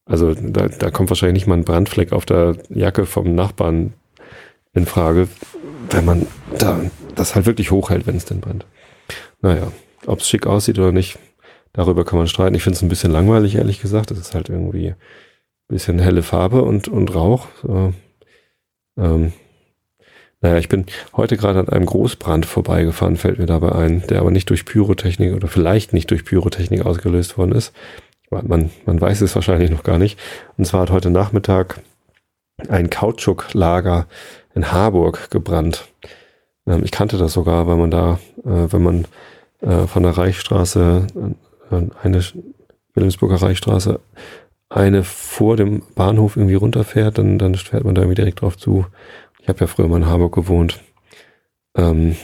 also 0.06 0.34
da, 0.34 0.68
da 0.68 0.92
kommt 0.92 1.10
wahrscheinlich 1.10 1.44
nicht 1.44 1.48
mal 1.48 1.56
ein 1.56 1.64
Brandfleck 1.64 2.12
auf 2.12 2.26
der 2.26 2.58
Jacke 2.70 3.06
vom 3.06 3.34
Nachbarn 3.34 3.94
in 4.74 4.86
Frage, 4.86 5.28
wenn 5.90 6.06
man 6.06 6.28
da 6.58 6.80
das 7.16 7.36
halt 7.36 7.46
wirklich 7.46 7.72
hochhält, 7.72 8.08
wenn 8.08 8.16
es 8.16 8.26
denn 8.26 8.42
brennt. 8.42 8.66
Naja, 9.42 9.72
ob 10.06 10.20
es 10.20 10.28
schick 10.28 10.48
aussieht 10.48 10.80
oder 10.80 10.92
nicht, 10.92 11.20
darüber 11.74 12.06
kann 12.06 12.18
man 12.20 12.28
streiten. 12.28 12.56
Ich 12.56 12.64
finde 12.64 12.78
es 12.78 12.82
ein 12.82 12.90
bisschen 12.90 13.12
langweilig, 13.12 13.56
ehrlich 13.56 13.82
gesagt. 13.82 14.12
Es 14.12 14.20
ist 14.20 14.34
halt 14.34 14.50
irgendwie 14.50 14.96
bisschen 15.72 16.00
helle 16.00 16.24
Farbe 16.24 16.62
und, 16.62 16.88
und 16.88 17.14
Rauch. 17.16 17.48
So. 17.64 17.94
Ähm, 18.98 19.34
naja, 20.42 20.58
ich 20.58 20.70
bin 20.70 20.86
heute 21.16 21.38
gerade 21.38 21.60
an 21.60 21.70
einem 21.70 21.86
Großbrand 21.86 22.46
vorbeigefahren, 22.46 23.16
fällt 23.16 23.38
mir 23.38 23.46
dabei 23.46 23.74
ein, 23.74 24.06
der 24.08 24.20
aber 24.20 24.32
nicht 24.32 24.50
durch 24.50 24.66
Pyrotechnik 24.66 25.34
oder 25.34 25.48
vielleicht 25.48 25.94
nicht 25.94 26.10
durch 26.10 26.26
Pyrotechnik 26.26 26.86
ausgelöst 26.86 27.38
worden 27.38 27.52
ist. 27.52 27.74
Man, 28.32 28.72
man 28.86 29.02
weiß 29.02 29.22
es 29.22 29.36
wahrscheinlich 29.36 29.70
noch 29.70 29.84
gar 29.84 29.98
nicht. 29.98 30.18
Und 30.58 30.66
zwar 30.66 30.82
hat 30.82 30.92
heute 30.92 31.10
Nachmittag 31.10 31.82
ein 32.70 32.90
Kautschuklager 32.90 34.08
in 34.56 34.72
Harburg 34.72 35.30
gebrannt. 35.30 35.88
Ähm, 36.66 36.82
ich 36.84 36.92
kannte 36.92 37.18
das 37.18 37.34
sogar, 37.34 37.68
weil 37.68 37.78
man 37.78 37.92
da, 37.92 38.20
äh, 38.44 38.72
wenn 38.72 38.84
man 38.84 39.08
äh, 39.62 39.86
von 39.88 40.04
der 40.04 40.18
Reichsstraße, 40.18 41.08
äh, 41.72 41.76
eine 42.02 42.24
Wilhelmsburger 42.94 43.42
Reichsstraße, 43.42 44.00
eine 44.72 45.04
vor 45.04 45.58
dem 45.58 45.84
Bahnhof 45.96 46.38
irgendwie 46.38 46.56
runterfährt, 46.56 47.18
dann, 47.18 47.38
dann 47.38 47.56
fährt 47.56 47.84
man 47.84 47.94
da 47.94 48.02
irgendwie 48.02 48.16
direkt 48.16 48.42
drauf 48.42 48.58
zu. 48.58 48.86
Ich 49.42 49.50
habe 49.50 49.60
ja 49.60 49.68
früher 49.68 49.88
mal 49.88 49.98
in 49.98 50.06
Harburg 50.06 50.34
gewohnt. 50.34 50.80
Ähm, 51.76 52.16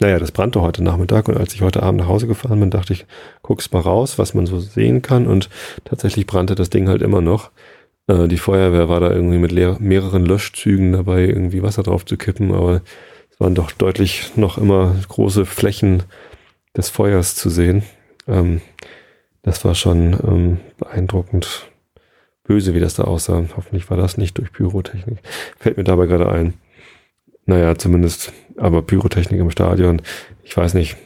naja, 0.00 0.18
das 0.18 0.32
brannte 0.32 0.62
heute 0.62 0.82
Nachmittag 0.82 1.28
und 1.28 1.36
als 1.36 1.54
ich 1.54 1.60
heute 1.60 1.82
Abend 1.82 2.00
nach 2.00 2.08
Hause 2.08 2.26
gefahren 2.26 2.60
bin, 2.60 2.70
dachte 2.70 2.94
ich, 2.94 3.06
guck's 3.42 3.70
mal 3.72 3.80
raus, 3.80 4.18
was 4.18 4.32
man 4.32 4.46
so 4.46 4.58
sehen 4.58 5.02
kann 5.02 5.26
und 5.26 5.50
tatsächlich 5.84 6.26
brannte 6.26 6.54
das 6.54 6.70
Ding 6.70 6.88
halt 6.88 7.02
immer 7.02 7.20
noch. 7.20 7.50
Äh, 8.06 8.26
die 8.26 8.38
Feuerwehr 8.38 8.88
war 8.88 9.00
da 9.00 9.10
irgendwie 9.10 9.38
mit 9.38 9.52
mehreren 9.80 10.24
Löschzügen 10.24 10.92
dabei, 10.92 11.26
irgendwie 11.26 11.62
Wasser 11.62 11.82
drauf 11.82 12.06
zu 12.06 12.16
kippen, 12.16 12.54
aber 12.54 12.80
es 13.30 13.38
waren 13.38 13.54
doch 13.54 13.70
deutlich 13.70 14.36
noch 14.36 14.56
immer 14.56 14.96
große 15.08 15.44
Flächen 15.44 16.04
des 16.74 16.88
Feuers 16.88 17.34
zu 17.34 17.50
sehen. 17.50 17.82
Ähm, 18.26 18.62
das 19.44 19.64
war 19.64 19.74
schon 19.74 20.18
ähm, 20.26 20.60
beeindruckend 20.78 21.70
böse, 22.44 22.74
wie 22.74 22.80
das 22.80 22.94
da 22.94 23.04
aussah. 23.04 23.44
Hoffentlich 23.56 23.88
war 23.90 23.96
das 23.96 24.16
nicht 24.16 24.38
durch 24.38 24.52
Pyrotechnik. 24.52 25.18
Fällt 25.58 25.76
mir 25.76 25.84
dabei 25.84 26.06
gerade 26.06 26.28
ein. 26.30 26.54
Naja, 27.46 27.76
zumindest, 27.76 28.32
aber 28.56 28.82
Pyrotechnik 28.82 29.38
im 29.38 29.50
Stadion, 29.50 30.00
ich 30.42 30.56
weiß 30.56 30.74
nicht, 30.74 30.96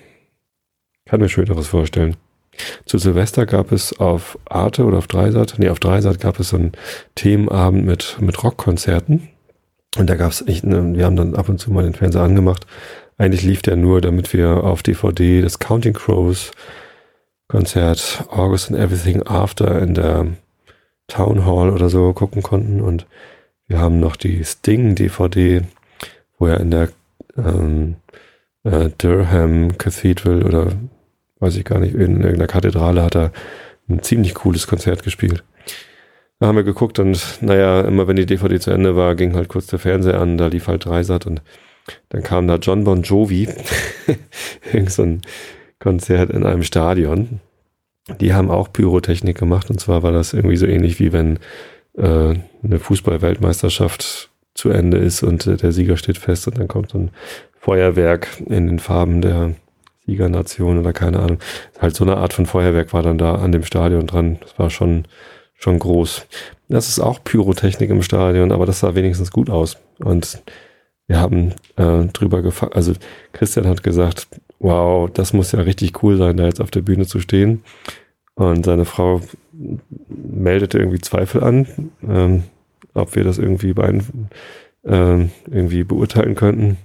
kann 1.04 1.20
mir 1.20 1.28
Schöneres 1.28 1.66
vorstellen. 1.66 2.16
Zu 2.86 2.98
Silvester 2.98 3.46
gab 3.46 3.72
es 3.72 3.98
auf 3.98 4.38
Arte 4.44 4.84
oder 4.84 4.98
auf 4.98 5.06
Dreisat, 5.06 5.54
nee, 5.58 5.68
auf 5.68 5.80
Dreisat 5.80 6.20
gab 6.20 6.38
es 6.40 6.50
so 6.50 6.56
einen 6.56 6.72
Themenabend 7.14 7.84
mit, 7.84 8.18
mit 8.20 8.42
Rockkonzerten. 8.42 9.28
Und 9.96 10.08
da 10.08 10.16
gab 10.16 10.32
es, 10.32 10.44
ne, 10.44 10.94
wir 10.94 11.04
haben 11.04 11.16
dann 11.16 11.34
ab 11.34 11.48
und 11.48 11.58
zu 11.58 11.72
mal 11.72 11.84
den 11.84 11.94
Fernseher 11.94 12.22
angemacht. 12.22 12.66
Eigentlich 13.16 13.42
lief 13.42 13.62
der 13.62 13.76
nur, 13.76 14.00
damit 14.00 14.32
wir 14.32 14.62
auf 14.64 14.82
DVD 14.82 15.40
das 15.40 15.58
Counting 15.58 15.94
Crows 15.94 16.52
Konzert 17.48 18.24
August 18.30 18.70
and 18.70 18.78
Everything 18.78 19.22
After 19.26 19.80
in 19.80 19.94
der 19.94 20.26
Town 21.06 21.46
Hall 21.46 21.70
oder 21.70 21.88
so 21.88 22.12
gucken 22.12 22.42
konnten. 22.42 22.80
Und 22.80 23.06
wir 23.66 23.78
haben 23.78 24.00
noch 24.00 24.16
die 24.16 24.44
Sting 24.44 24.94
DVD, 24.94 25.62
wo 26.38 26.46
er 26.46 26.60
in 26.60 26.70
der 26.70 26.90
ähm, 27.36 27.96
äh, 28.64 28.90
Durham 28.98 29.78
Cathedral 29.78 30.42
oder 30.42 30.72
weiß 31.40 31.56
ich 31.56 31.64
gar 31.64 31.78
nicht, 31.78 31.94
in 31.94 32.20
irgendeiner 32.20 32.46
Kathedrale 32.46 33.02
hat 33.02 33.16
er 33.16 33.32
ein 33.88 34.02
ziemlich 34.02 34.34
cooles 34.34 34.66
Konzert 34.66 35.02
gespielt. 35.02 35.44
Da 36.40 36.46
haben 36.46 36.56
wir 36.56 36.64
geguckt 36.64 36.98
und 36.98 37.38
naja, 37.40 37.80
immer 37.80 38.06
wenn 38.06 38.16
die 38.16 38.26
DVD 38.26 38.60
zu 38.60 38.70
Ende 38.70 38.94
war, 38.96 39.14
ging 39.14 39.34
halt 39.34 39.48
kurz 39.48 39.66
der 39.66 39.78
Fernseher 39.78 40.20
an, 40.20 40.38
da 40.38 40.46
lief 40.46 40.68
halt 40.68 40.84
Dreisat 40.84 41.26
und 41.26 41.42
dann 42.10 42.22
kam 42.22 42.46
da 42.46 42.56
John 42.56 42.84
Bon 42.84 43.02
Jovi, 43.02 43.48
irgend 44.72 44.92
so 44.92 45.02
ein 45.02 45.22
Konzert 45.80 46.30
in 46.30 46.44
einem 46.44 46.62
Stadion. 46.62 47.40
Die 48.20 48.32
haben 48.34 48.50
auch 48.50 48.72
Pyrotechnik 48.72 49.38
gemacht 49.38 49.70
und 49.70 49.80
zwar 49.80 50.02
war 50.02 50.12
das 50.12 50.32
irgendwie 50.32 50.56
so 50.56 50.66
ähnlich 50.66 50.98
wie 50.98 51.12
wenn 51.12 51.38
äh, 51.96 52.34
eine 52.62 52.78
Fußball-Weltmeisterschaft 52.78 54.30
zu 54.54 54.70
Ende 54.70 54.96
ist 54.96 55.22
und 55.22 55.46
äh, 55.46 55.56
der 55.56 55.72
Sieger 55.72 55.96
steht 55.96 56.18
fest 56.18 56.48
und 56.48 56.58
dann 56.58 56.68
kommt 56.68 56.90
so 56.90 56.98
ein 56.98 57.10
Feuerwerk 57.58 58.28
in 58.46 58.66
den 58.66 58.78
Farben 58.78 59.20
der 59.20 59.54
Sieger-Nation 60.06 60.78
oder 60.78 60.92
keine 60.92 61.20
Ahnung. 61.20 61.38
Halt 61.78 61.94
so 61.94 62.04
eine 62.04 62.16
Art 62.16 62.32
von 62.32 62.46
Feuerwerk 62.46 62.92
war 62.92 63.02
dann 63.02 63.18
da 63.18 63.34
an 63.34 63.52
dem 63.52 63.62
Stadion 63.62 64.06
dran. 64.06 64.38
Das 64.40 64.58
war 64.58 64.70
schon, 64.70 65.04
schon 65.54 65.78
groß. 65.78 66.26
Das 66.68 66.88
ist 66.88 66.98
auch 66.98 67.22
Pyrotechnik 67.22 67.90
im 67.90 68.02
Stadion, 68.02 68.52
aber 68.52 68.64
das 68.64 68.80
sah 68.80 68.94
wenigstens 68.94 69.30
gut 69.30 69.50
aus. 69.50 69.76
Und 69.98 70.42
wir 71.06 71.20
haben 71.20 71.52
äh, 71.76 72.04
drüber 72.12 72.42
gefahren, 72.42 72.72
also 72.72 72.92
Christian 73.32 73.66
hat 73.66 73.82
gesagt, 73.82 74.28
wow, 74.58 75.10
das 75.10 75.32
muss 75.32 75.52
ja 75.52 75.60
richtig 75.60 76.02
cool 76.02 76.16
sein, 76.16 76.36
da 76.36 76.46
jetzt 76.46 76.60
auf 76.60 76.70
der 76.70 76.82
Bühne 76.82 77.06
zu 77.06 77.20
stehen. 77.20 77.62
Und 78.34 78.64
seine 78.64 78.84
Frau 78.84 79.20
meldete 80.08 80.78
irgendwie 80.78 81.00
Zweifel 81.00 81.42
an, 81.42 81.66
ähm, 82.08 82.44
ob 82.94 83.16
wir 83.16 83.24
das 83.24 83.38
irgendwie, 83.38 83.72
bein, 83.72 84.28
äh, 84.84 85.26
irgendwie 85.50 85.84
beurteilen 85.84 86.34
könnten 86.34 86.78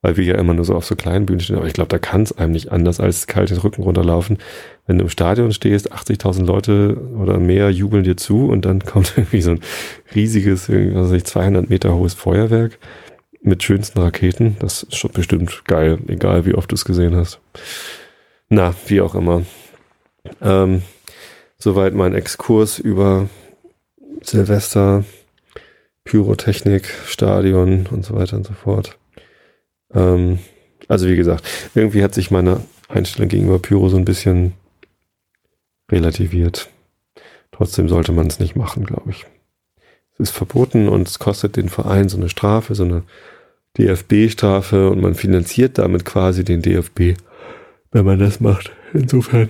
weil 0.00 0.16
wir 0.16 0.24
ja 0.24 0.36
immer 0.36 0.54
nur 0.54 0.64
so 0.64 0.74
auf 0.74 0.84
so 0.84 0.94
kleinen 0.94 1.26
Bühnen 1.26 1.40
stehen. 1.40 1.56
Aber 1.56 1.66
ich 1.66 1.72
glaube, 1.72 1.88
da 1.88 1.98
kann 1.98 2.22
es 2.22 2.36
einem 2.36 2.52
nicht 2.52 2.70
anders 2.70 3.00
als 3.00 3.26
kalt 3.26 3.50
den 3.50 3.58
Rücken 3.58 3.82
runterlaufen. 3.82 4.38
Wenn 4.86 4.98
du 4.98 5.04
im 5.04 5.10
Stadion 5.10 5.52
stehst, 5.52 5.92
80.000 5.92 6.44
Leute 6.44 6.96
oder 7.18 7.38
mehr 7.38 7.70
jubeln 7.70 8.04
dir 8.04 8.16
zu 8.16 8.46
und 8.48 8.64
dann 8.64 8.80
kommt 8.84 9.14
irgendwie 9.16 9.42
so 9.42 9.52
ein 9.52 9.60
riesiges, 10.14 10.68
was 10.68 11.10
weiß 11.10 11.12
ich, 11.12 11.24
200 11.24 11.68
Meter 11.68 11.94
hohes 11.94 12.14
Feuerwerk 12.14 12.78
mit 13.40 13.62
schönsten 13.62 13.98
Raketen. 13.98 14.56
Das 14.60 14.82
ist 14.82 14.96
schon 14.96 15.12
bestimmt 15.12 15.64
geil, 15.66 15.98
egal 16.08 16.46
wie 16.46 16.54
oft 16.54 16.70
du 16.70 16.74
es 16.74 16.84
gesehen 16.84 17.16
hast. 17.16 17.40
Na, 18.48 18.74
wie 18.86 19.00
auch 19.00 19.14
immer. 19.14 19.42
Ähm, 20.40 20.82
soweit 21.58 21.94
mein 21.94 22.14
Exkurs 22.14 22.78
über 22.78 23.28
Silvester, 24.22 25.04
Pyrotechnik, 26.04 26.88
Stadion 27.06 27.86
und 27.90 28.04
so 28.04 28.14
weiter 28.14 28.36
und 28.36 28.46
so 28.46 28.54
fort. 28.54 28.98
Ähm, 29.92 30.38
also 30.88 31.06
wie 31.06 31.16
gesagt, 31.16 31.44
irgendwie 31.74 32.02
hat 32.02 32.14
sich 32.14 32.30
meine 32.30 32.62
Einstellung 32.88 33.28
gegenüber 33.28 33.58
Pyro 33.58 33.88
so 33.88 33.96
ein 33.96 34.04
bisschen 34.04 34.54
relativiert. 35.90 36.70
Trotzdem 37.52 37.88
sollte 37.88 38.12
man 38.12 38.26
es 38.26 38.40
nicht 38.40 38.56
machen, 38.56 38.84
glaube 38.84 39.10
ich. 39.10 39.26
Ist 40.18 40.32
verboten 40.32 40.88
und 40.88 41.06
es 41.06 41.18
kostet 41.18 41.56
den 41.56 41.68
Verein 41.68 42.08
so 42.08 42.16
eine 42.16 42.28
Strafe, 42.28 42.74
so 42.74 42.84
eine 42.84 43.04
DFB-Strafe 43.78 44.90
und 44.90 45.00
man 45.00 45.14
finanziert 45.14 45.78
damit 45.78 46.04
quasi 46.04 46.44
den 46.44 46.60
DFB, 46.60 47.14
wenn 47.92 48.04
man 48.04 48.18
das 48.18 48.40
macht. 48.40 48.72
Insofern 48.92 49.48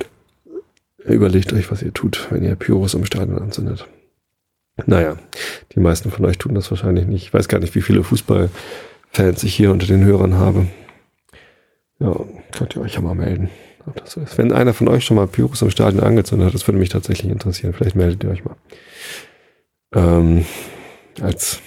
überlegt 1.05 1.53
euch, 1.55 1.71
was 1.71 1.83
ihr 1.83 1.95
tut, 1.95 2.27
wenn 2.31 2.45
ihr 2.45 2.55
Pyros 2.55 2.95
im 2.95 3.07
Stadion 3.07 3.39
anzündet. 3.39 3.87
Naja, 4.87 5.17
die 5.73 5.81
meisten 5.81 6.11
von 6.11 6.25
euch 6.25 6.39
tun 6.39 6.55
das 6.55 6.71
wahrscheinlich 6.71 7.07
nicht. 7.07 7.25
Ich 7.25 7.35
weiß 7.35 7.49
gar 7.49 7.59
nicht, 7.59 7.75
wie 7.75 7.83
viele 7.83 8.05
Fußball 8.05 8.51
Fans 9.11 9.43
ich 9.43 9.55
hier 9.55 9.73
unter 9.73 9.87
den 9.87 10.05
Hörern 10.05 10.35
habe. 10.35 10.67
Ja, 11.99 12.15
könnt 12.53 12.77
ihr 12.77 12.83
euch 12.83 12.95
ja 12.95 13.01
mal 13.01 13.15
melden. 13.15 13.49
Wenn 14.37 14.53
einer 14.53 14.75
von 14.75 14.89
euch 14.89 15.05
schon 15.05 15.17
mal 15.17 15.27
Pyros 15.27 15.63
im 15.63 15.71
Stadion 15.71 16.03
angezündet 16.03 16.47
hat, 16.47 16.55
das 16.55 16.69
würde 16.69 16.79
mich 16.79 16.91
tatsächlich 16.91 17.33
interessieren. 17.33 17.73
Vielleicht 17.73 17.97
meldet 17.97 18.23
ihr 18.23 18.31
euch 18.31 18.45
mal. 18.45 18.57
Ähm, 19.93 20.45
als 21.21 21.61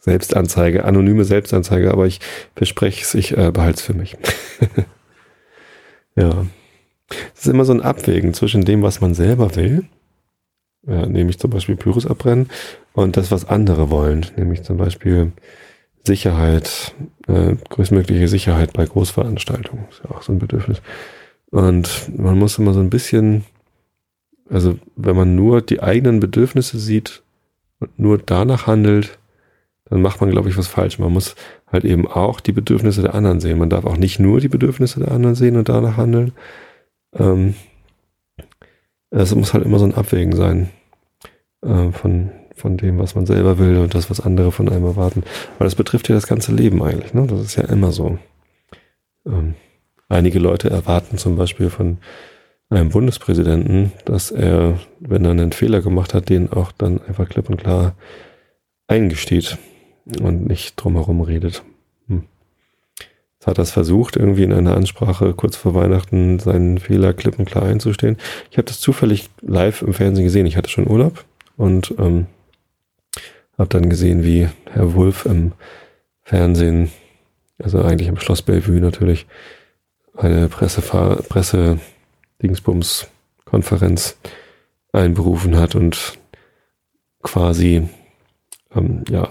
Selbstanzeige, 0.00 0.84
anonyme 0.84 1.24
Selbstanzeige, 1.24 1.92
aber 1.92 2.06
ich 2.06 2.20
verspreche 2.56 3.02
es, 3.02 3.14
ich 3.14 3.36
äh, 3.36 3.50
behalte 3.50 3.78
es 3.78 3.82
für 3.82 3.94
mich. 3.94 4.16
ja. 6.16 6.46
Es 7.34 7.42
ist 7.42 7.48
immer 7.48 7.64
so 7.64 7.72
ein 7.72 7.82
Abwägen 7.82 8.34
zwischen 8.34 8.64
dem, 8.64 8.82
was 8.82 9.00
man 9.00 9.14
selber 9.14 9.56
will, 9.56 9.84
ja, 10.86 11.06
nämlich 11.06 11.38
zum 11.38 11.50
Beispiel 11.50 11.76
Pyros 11.76 12.06
abbrennen, 12.06 12.48
und 12.92 13.16
das, 13.16 13.30
was 13.30 13.44
andere 13.44 13.90
wollen, 13.90 14.26
nämlich 14.36 14.62
zum 14.62 14.76
Beispiel 14.76 15.32
Sicherheit, 16.04 16.94
äh, 17.28 17.54
größtmögliche 17.68 18.28
Sicherheit 18.28 18.72
bei 18.72 18.84
Großveranstaltungen. 18.84 19.86
Ist 19.90 20.02
ja 20.04 20.10
auch 20.10 20.22
so 20.22 20.32
ein 20.32 20.38
Bedürfnis. 20.38 20.80
Und 21.50 22.10
man 22.16 22.38
muss 22.38 22.58
immer 22.58 22.72
so 22.72 22.80
ein 22.80 22.90
bisschen, 22.90 23.44
also 24.50 24.78
wenn 24.96 25.16
man 25.16 25.36
nur 25.36 25.60
die 25.62 25.82
eigenen 25.82 26.18
Bedürfnisse 26.20 26.78
sieht 26.78 27.22
und 27.80 27.98
nur 27.98 28.18
danach 28.18 28.66
handelt, 28.66 29.18
dann 29.86 30.02
macht 30.02 30.20
man, 30.20 30.30
glaube 30.30 30.48
ich, 30.48 30.58
was 30.58 30.66
falsch. 30.66 30.98
Man 30.98 31.12
muss 31.12 31.34
halt 31.66 31.84
eben 31.84 32.06
auch 32.06 32.40
die 32.40 32.52
Bedürfnisse 32.52 33.02
der 33.02 33.14
anderen 33.14 33.40
sehen. 33.40 33.58
Man 33.58 33.70
darf 33.70 33.84
auch 33.84 33.96
nicht 33.96 34.18
nur 34.18 34.40
die 34.40 34.48
Bedürfnisse 34.48 35.00
der 35.00 35.12
anderen 35.12 35.34
sehen 35.34 35.56
und 35.56 35.68
danach 35.68 35.96
handeln. 35.96 36.32
Ähm, 37.14 37.54
es 39.10 39.34
muss 39.34 39.54
halt 39.54 39.64
immer 39.64 39.78
so 39.78 39.86
ein 39.86 39.94
Abwägen 39.94 40.34
sein 40.34 40.68
äh, 41.62 41.90
von, 41.92 42.30
von 42.54 42.76
dem, 42.76 42.98
was 42.98 43.14
man 43.14 43.24
selber 43.24 43.58
will 43.58 43.78
und 43.78 43.94
das, 43.94 44.10
was 44.10 44.20
andere 44.20 44.52
von 44.52 44.68
einem 44.68 44.84
erwarten. 44.84 45.22
Weil 45.58 45.66
das 45.66 45.74
betrifft 45.74 46.08
ja 46.08 46.14
das 46.14 46.26
ganze 46.26 46.52
Leben 46.52 46.82
eigentlich. 46.82 47.14
Ne? 47.14 47.26
Das 47.26 47.40
ist 47.40 47.56
ja 47.56 47.64
immer 47.64 47.92
so. 47.92 48.18
Ähm, 49.26 49.54
einige 50.08 50.38
Leute 50.38 50.68
erwarten 50.68 51.16
zum 51.16 51.36
Beispiel 51.36 51.70
von 51.70 51.98
einem 52.70 52.90
Bundespräsidenten, 52.90 53.92
dass 54.04 54.30
er, 54.30 54.78
wenn 55.00 55.24
er 55.24 55.30
einen 55.30 55.52
Fehler 55.52 55.80
gemacht 55.80 56.14
hat, 56.14 56.28
den 56.28 56.52
auch 56.52 56.72
dann 56.72 57.00
einfach 57.06 57.28
klipp 57.28 57.48
und 57.48 57.56
klar 57.56 57.94
eingesteht 58.86 59.58
und 60.20 60.46
nicht 60.46 60.76
drumherum 60.76 61.20
redet. 61.22 61.62
Hm. 62.08 62.24
Jetzt 63.38 63.46
hat 63.46 63.58
er 63.58 63.62
es 63.62 63.70
versucht, 63.70 64.16
irgendwie 64.16 64.42
in 64.42 64.52
einer 64.52 64.76
Ansprache 64.76 65.32
kurz 65.34 65.56
vor 65.56 65.74
Weihnachten 65.74 66.38
seinen 66.38 66.78
Fehler 66.78 67.14
klipp 67.14 67.38
und 67.38 67.46
klar 67.46 67.64
einzustehen. 67.64 68.16
Ich 68.50 68.58
habe 68.58 68.66
das 68.66 68.80
zufällig 68.80 69.30
live 69.40 69.82
im 69.82 69.94
Fernsehen 69.94 70.24
gesehen. 70.24 70.46
Ich 70.46 70.56
hatte 70.56 70.70
schon 70.70 70.88
Urlaub 70.88 71.24
und 71.56 71.94
ähm, 71.98 72.26
habe 73.56 73.68
dann 73.68 73.88
gesehen, 73.88 74.24
wie 74.24 74.48
Herr 74.70 74.94
Wulff 74.94 75.24
im 75.24 75.52
Fernsehen, 76.22 76.90
also 77.62 77.82
eigentlich 77.82 78.08
im 78.08 78.18
Schloss 78.18 78.42
Bellevue 78.42 78.80
natürlich, 78.80 79.26
eine 80.14 80.48
Pressefahr 80.48 81.16
Presse 81.22 81.78
Dingsbums 82.42 83.08
Konferenz 83.44 84.18
einberufen 84.92 85.56
hat 85.56 85.74
und 85.74 86.18
quasi 87.22 87.88
ähm, 88.74 89.04
ja 89.08 89.30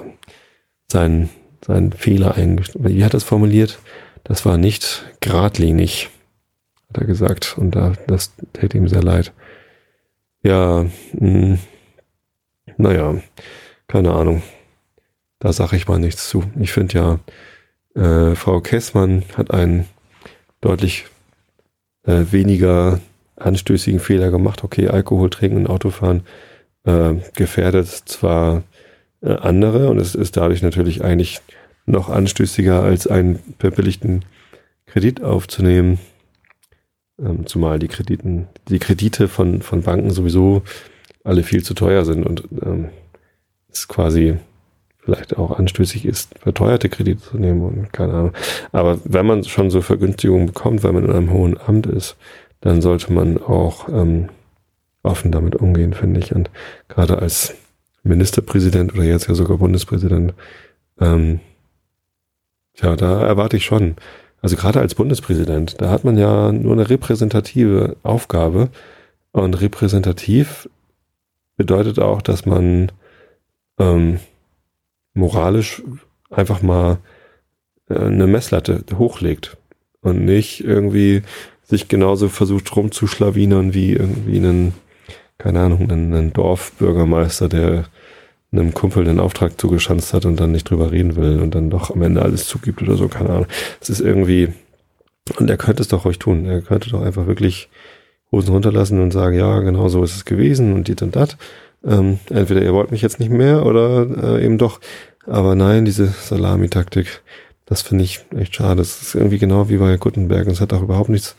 seinen 0.91 1.29
seinen 1.65 1.91
Fehler 1.91 2.35
eingestellt. 2.35 2.85
Wie 2.87 3.03
hat 3.03 3.13
er 3.13 3.17
es 3.17 3.23
formuliert? 3.23 3.79
Das 4.23 4.45
war 4.45 4.57
nicht 4.57 5.05
geradlinig, 5.19 6.09
hat 6.89 7.01
er 7.01 7.05
gesagt. 7.05 7.57
Und 7.57 7.71
da, 7.71 7.93
das 8.07 8.33
täte 8.53 8.77
ihm 8.77 8.87
sehr 8.87 9.03
leid. 9.03 9.33
Ja, 10.43 10.85
mh, 11.13 11.19
hm, 11.19 11.59
naja, 12.77 13.15
keine 13.87 14.13
Ahnung. 14.13 14.43
Da 15.39 15.53
sage 15.53 15.75
ich 15.75 15.87
mal 15.87 15.99
nichts 15.99 16.29
zu. 16.29 16.43
Ich 16.59 16.71
finde 16.71 17.19
ja, 17.95 18.31
äh, 18.31 18.35
Frau 18.35 18.61
Kessmann 18.61 19.23
hat 19.35 19.51
einen 19.51 19.87
deutlich 20.61 21.05
äh, 22.07 22.25
weniger 22.31 22.99
anstößigen 23.35 23.99
Fehler 23.99 24.31
gemacht. 24.31 24.63
Okay, 24.63 24.87
Alkohol 24.87 25.29
trinken 25.29 25.57
und 25.57 25.67
Autofahren 25.67 26.23
äh, 26.85 27.15
gefährdet 27.35 27.87
zwar 27.87 28.63
äh, 29.21 29.33
andere 29.33 29.89
und 29.89 29.99
es 29.99 30.15
ist 30.15 30.37
dadurch 30.37 30.63
natürlich 30.63 31.03
eigentlich 31.03 31.41
noch 31.85 32.09
anstößiger 32.09 32.81
als 32.81 33.07
einen 33.07 33.39
verbilligten 33.59 34.25
Kredit 34.87 35.21
aufzunehmen. 35.21 35.99
Ähm, 37.19 37.45
zumal 37.45 37.79
die 37.79 37.87
Krediten, 37.87 38.47
die 38.69 38.79
Kredite 38.79 39.27
von, 39.27 39.61
von 39.61 39.83
Banken 39.83 40.11
sowieso 40.11 40.63
alle 41.23 41.43
viel 41.43 41.63
zu 41.63 41.73
teuer 41.73 42.05
sind 42.05 42.25
und 42.25 42.43
ähm, 42.63 42.89
es 43.71 43.87
quasi 43.87 44.37
vielleicht 45.07 45.37
auch 45.37 45.57
anstößig 45.57 46.03
ist, 46.03 46.37
verteuerte 46.37 46.89
Kredite 46.89 47.21
zu 47.21 47.37
nehmen 47.37 47.61
und 47.61 47.93
keine 47.93 48.13
Ahnung. 48.13 48.33
Aber 48.73 48.99
wenn 49.05 49.25
man 49.25 49.45
schon 49.45 49.69
so 49.69 49.79
Vergünstigungen 49.79 50.47
bekommt, 50.47 50.83
weil 50.83 50.91
man 50.91 51.05
in 51.05 51.11
einem 51.11 51.31
hohen 51.31 51.57
Amt 51.57 51.85
ist, 51.87 52.17
dann 52.59 52.81
sollte 52.81 53.13
man 53.13 53.41
auch 53.41 53.87
ähm, 53.87 54.27
offen 55.03 55.31
damit 55.31 55.55
umgehen, 55.55 55.93
finde 55.93 56.19
ich. 56.19 56.35
Und 56.35 56.49
gerade 56.89 57.19
als 57.19 57.55
Ministerpräsident 58.03 58.93
oder 58.93 59.03
jetzt 59.03 59.29
ja 59.29 59.33
sogar 59.33 59.59
Bundespräsident, 59.59 60.33
ähm, 60.99 61.39
ja, 62.75 62.97
da 62.97 63.21
erwarte 63.21 63.55
ich 63.55 63.63
schon. 63.63 63.95
Also 64.41 64.57
gerade 64.57 64.81
als 64.81 64.93
Bundespräsident, 64.93 65.79
da 65.79 65.89
hat 65.89 66.03
man 66.03 66.17
ja 66.17 66.51
nur 66.51 66.73
eine 66.73 66.89
repräsentative 66.89 67.95
Aufgabe. 68.03 68.67
Und 69.31 69.61
repräsentativ 69.61 70.67
bedeutet 71.55 71.97
auch, 71.97 72.21
dass 72.21 72.45
man 72.45 72.91
ähm, 73.79 74.19
moralisch 75.17 75.83
einfach 76.29 76.61
mal 76.61 76.99
äh, 77.89 77.99
eine 77.99 78.27
Messlatte 78.27 78.83
hochlegt 78.97 79.57
und 80.01 80.23
nicht 80.23 80.63
irgendwie 80.63 81.23
sich 81.63 81.87
genauso 81.87 82.29
versucht 82.29 82.73
rumzuschlawinern 82.75 83.73
wie 83.73 83.93
irgendwie 83.93 84.37
einen, 84.37 84.73
keine 85.37 85.59
Ahnung, 85.61 85.91
einen, 85.91 86.31
Dorfbürgermeister, 86.31 87.49
der 87.49 87.85
einem 88.53 88.73
Kumpel 88.73 89.03
den 89.03 89.19
Auftrag 89.19 89.59
zugeschanzt 89.59 90.13
hat 90.13 90.25
und 90.25 90.39
dann 90.39 90.53
nicht 90.53 90.69
drüber 90.69 90.91
reden 90.91 91.17
will 91.17 91.41
und 91.41 91.53
dann 91.53 91.69
doch 91.69 91.91
am 91.91 92.01
Ende 92.01 92.21
alles 92.21 92.47
zugibt 92.47 92.81
oder 92.81 92.95
so, 92.95 93.09
keine 93.09 93.29
Ahnung. 93.31 93.47
Es 93.81 93.89
ist 93.89 93.99
irgendwie, 93.99 94.53
und 95.37 95.49
er 95.49 95.57
könnte 95.57 95.81
es 95.81 95.89
doch 95.89 96.05
ruhig 96.05 96.19
tun. 96.19 96.45
Er 96.45 96.61
könnte 96.61 96.89
doch 96.89 97.01
einfach 97.01 97.27
wirklich 97.27 97.67
Hosen 98.31 98.53
runterlassen 98.53 99.01
und 99.01 99.11
sagen, 99.11 99.37
ja, 99.37 99.59
genau 99.59 99.89
so 99.89 100.03
ist 100.03 100.15
es 100.15 100.25
gewesen 100.25 100.73
und 100.73 100.87
dit 100.87 101.01
und 101.01 101.15
dat. 101.17 101.37
Ähm, 101.87 102.19
entweder 102.29 102.61
ihr 102.61 102.73
wollt 102.73 102.91
mich 102.91 103.01
jetzt 103.01 103.19
nicht 103.19 103.31
mehr 103.31 103.65
oder 103.65 104.35
äh, 104.37 104.45
eben 104.45 104.57
doch. 104.57 104.79
Aber 105.25 105.55
nein, 105.55 105.85
diese 105.85 106.07
Salami-Taktik, 106.07 107.21
das 107.65 107.81
finde 107.81 108.03
ich 108.03 108.25
echt 108.37 108.55
schade. 108.55 108.77
Das 108.77 109.01
ist 109.01 109.15
irgendwie 109.15 109.39
genau 109.39 109.69
wie 109.69 109.77
bei 109.77 109.95
Gutenberg. 109.97 110.47
Es 110.47 110.61
hat 110.61 110.73
auch 110.73 110.81
überhaupt 110.81 111.09
nichts 111.09 111.35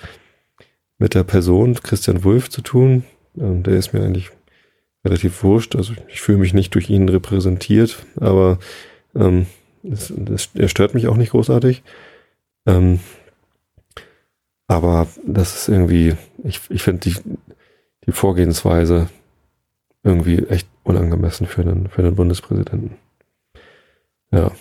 mit 0.98 1.14
der 1.14 1.24
Person 1.24 1.74
Christian 1.74 2.24
Wulff 2.24 2.50
zu 2.50 2.62
tun. 2.62 3.04
Ähm, 3.38 3.62
der 3.62 3.74
ist 3.74 3.92
mir 3.92 4.02
eigentlich 4.02 4.30
relativ 5.04 5.42
wurscht. 5.42 5.76
Also 5.76 5.92
ich 6.08 6.20
fühle 6.20 6.38
mich 6.38 6.54
nicht 6.54 6.74
durch 6.74 6.90
ihn 6.90 7.08
repräsentiert, 7.08 8.04
aber 8.16 8.58
ähm, 9.14 9.46
das, 9.82 10.12
das, 10.16 10.50
er 10.54 10.68
stört 10.68 10.94
mich 10.94 11.06
auch 11.06 11.16
nicht 11.16 11.30
großartig. 11.30 11.82
Ähm, 12.66 13.00
aber 14.66 15.06
das 15.26 15.56
ist 15.56 15.68
irgendwie, 15.68 16.14
ich, 16.44 16.60
ich 16.68 16.82
finde 16.82 17.00
die, 17.00 17.16
die 18.06 18.12
Vorgehensweise 18.12 19.08
irgendwie 20.02 20.38
echt 20.46 20.68
unangemessen 20.84 21.46
für 21.46 21.64
den, 21.64 21.88
für 21.88 22.02
den 22.02 22.14
Bundespräsidenten. 22.14 22.96
Ja. 24.30 24.52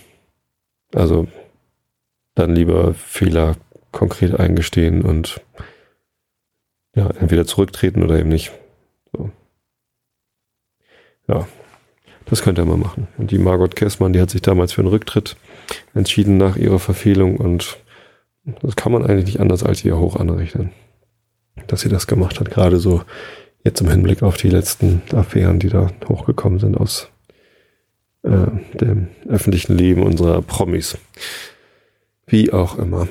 Also 0.93 1.28
dann 2.36 2.56
lieber 2.56 2.93
Fehler 2.93 3.56
konkret 3.91 4.39
eingestehen 4.39 5.02
und 5.02 5.41
ja, 6.95 7.10
entweder 7.19 7.45
zurücktreten 7.45 8.04
oder 8.04 8.17
eben 8.19 8.30
nicht. 8.30 8.52
So. 9.12 9.32
Ja, 11.28 11.47
das 12.26 12.41
könnte 12.41 12.62
er 12.62 12.65
mal 12.65 12.78
machen. 12.78 13.08
Und 13.17 13.32
die 13.32 13.38
Margot 13.38 13.76
Kessmann, 13.76 14.13
die 14.13 14.21
hat 14.21 14.30
sich 14.30 14.41
damals 14.41 14.73
für 14.73 14.82
einen 14.82 14.89
Rücktritt 14.89 15.36
entschieden 15.93 16.38
nach 16.38 16.56
ihrer 16.56 16.80
Verfehlung 16.80 17.38
und 17.38 17.78
das 18.62 18.76
kann 18.76 18.91
man 18.91 19.06
eigentlich 19.06 19.26
nicht 19.26 19.39
anders 19.39 19.63
als 19.63 19.84
ihr 19.84 19.97
hoch 19.97 20.15
anrechnen, 20.15 20.71
dass 21.67 21.82
sie 21.82 21.89
das 21.89 22.08
gemacht 22.08 22.39
hat. 22.39 22.50
Gerade 22.50 22.80
so 22.80 23.04
jetzt 23.68 23.82
im 23.82 23.90
Hinblick 23.90 24.24
auf 24.24 24.38
die 24.38 24.50
letzten 24.50 25.02
Affären, 25.14 25.60
die 25.60 25.68
da 25.68 25.92
hochgekommen 26.08 26.60
sind 26.60 26.78
aus 26.78 27.10
äh, 28.24 28.48
dem 28.78 29.10
öffentlichen 29.28 29.78
Leben 29.78 30.04
unserer 30.04 30.42
Promis. 30.42 30.98
Wie 32.26 32.54
auch 32.54 32.78
immer. 32.78 33.10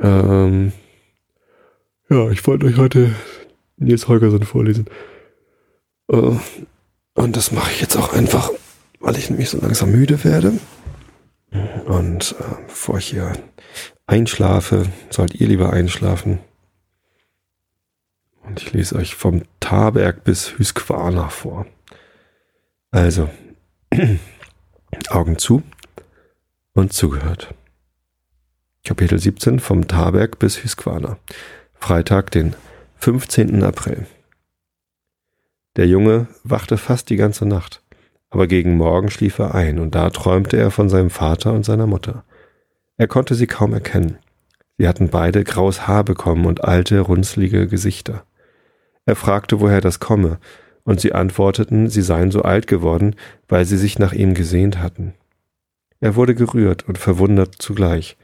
Ähm, 0.00 0.72
ja, 2.10 2.30
ich 2.30 2.44
wollte 2.46 2.66
euch 2.66 2.76
heute 2.76 3.14
Nils 3.76 4.08
Holgersen 4.08 4.42
vorlesen. 4.42 4.86
Äh, 6.10 6.32
und 7.14 7.36
das 7.36 7.52
mache 7.52 7.70
ich 7.70 7.80
jetzt 7.80 7.96
auch 7.96 8.12
einfach, 8.12 8.50
weil 8.98 9.16
ich 9.16 9.30
nämlich 9.30 9.50
so 9.50 9.60
langsam 9.60 9.92
müde 9.92 10.24
werde. 10.24 10.52
Und 11.86 12.34
äh, 12.40 12.54
bevor 12.66 12.98
ich 12.98 13.06
hier 13.06 13.32
einschlafe, 14.08 14.86
sollt 15.10 15.36
ihr 15.36 15.46
lieber 15.46 15.72
einschlafen. 15.72 16.40
Und 18.46 18.60
ich 18.62 18.72
lese 18.72 18.96
euch 18.96 19.14
vom 19.14 19.42
Tarberg 19.60 20.24
bis 20.24 20.58
Hüsquana 20.58 21.28
vor. 21.28 21.66
Also, 22.90 23.28
Augen 25.08 25.38
zu 25.38 25.62
und 26.74 26.92
zugehört. 26.92 27.54
Kapitel 28.84 29.18
17 29.18 29.60
vom 29.60 29.88
Tarberg 29.88 30.38
bis 30.38 30.62
Hüsquana. 30.62 31.18
Freitag, 31.74 32.30
den 32.30 32.54
15. 32.96 33.62
April. 33.62 34.06
Der 35.76 35.86
Junge 35.86 36.28
wachte 36.44 36.76
fast 36.76 37.10
die 37.10 37.16
ganze 37.16 37.46
Nacht, 37.46 37.82
aber 38.30 38.46
gegen 38.46 38.76
Morgen 38.76 39.10
schlief 39.10 39.38
er 39.38 39.54
ein, 39.54 39.78
und 39.78 39.94
da 39.94 40.10
träumte 40.10 40.56
er 40.56 40.70
von 40.70 40.88
seinem 40.88 41.10
Vater 41.10 41.52
und 41.52 41.64
seiner 41.64 41.86
Mutter. 41.86 42.24
Er 42.96 43.08
konnte 43.08 43.34
sie 43.34 43.46
kaum 43.46 43.72
erkennen. 43.72 44.18
Sie 44.78 44.86
hatten 44.86 45.08
beide 45.08 45.44
graues 45.44 45.86
Haar 45.86 46.04
bekommen 46.04 46.46
und 46.46 46.62
alte, 46.62 47.00
runzlige 47.00 47.66
Gesichter. 47.66 48.24
Er 49.06 49.16
fragte, 49.16 49.60
woher 49.60 49.80
das 49.80 50.00
komme, 50.00 50.38
und 50.84 51.00
sie 51.00 51.12
antworteten, 51.12 51.88
sie 51.88 52.02
seien 52.02 52.30
so 52.30 52.42
alt 52.42 52.66
geworden, 52.66 53.16
weil 53.48 53.64
sie 53.64 53.76
sich 53.76 53.98
nach 53.98 54.12
ihm 54.12 54.34
gesehnt 54.34 54.78
hatten. 54.78 55.14
Er 56.00 56.16
wurde 56.16 56.34
gerührt 56.34 56.86
und 56.86 56.98
verwundert 56.98 57.54
zugleich, 57.58 58.16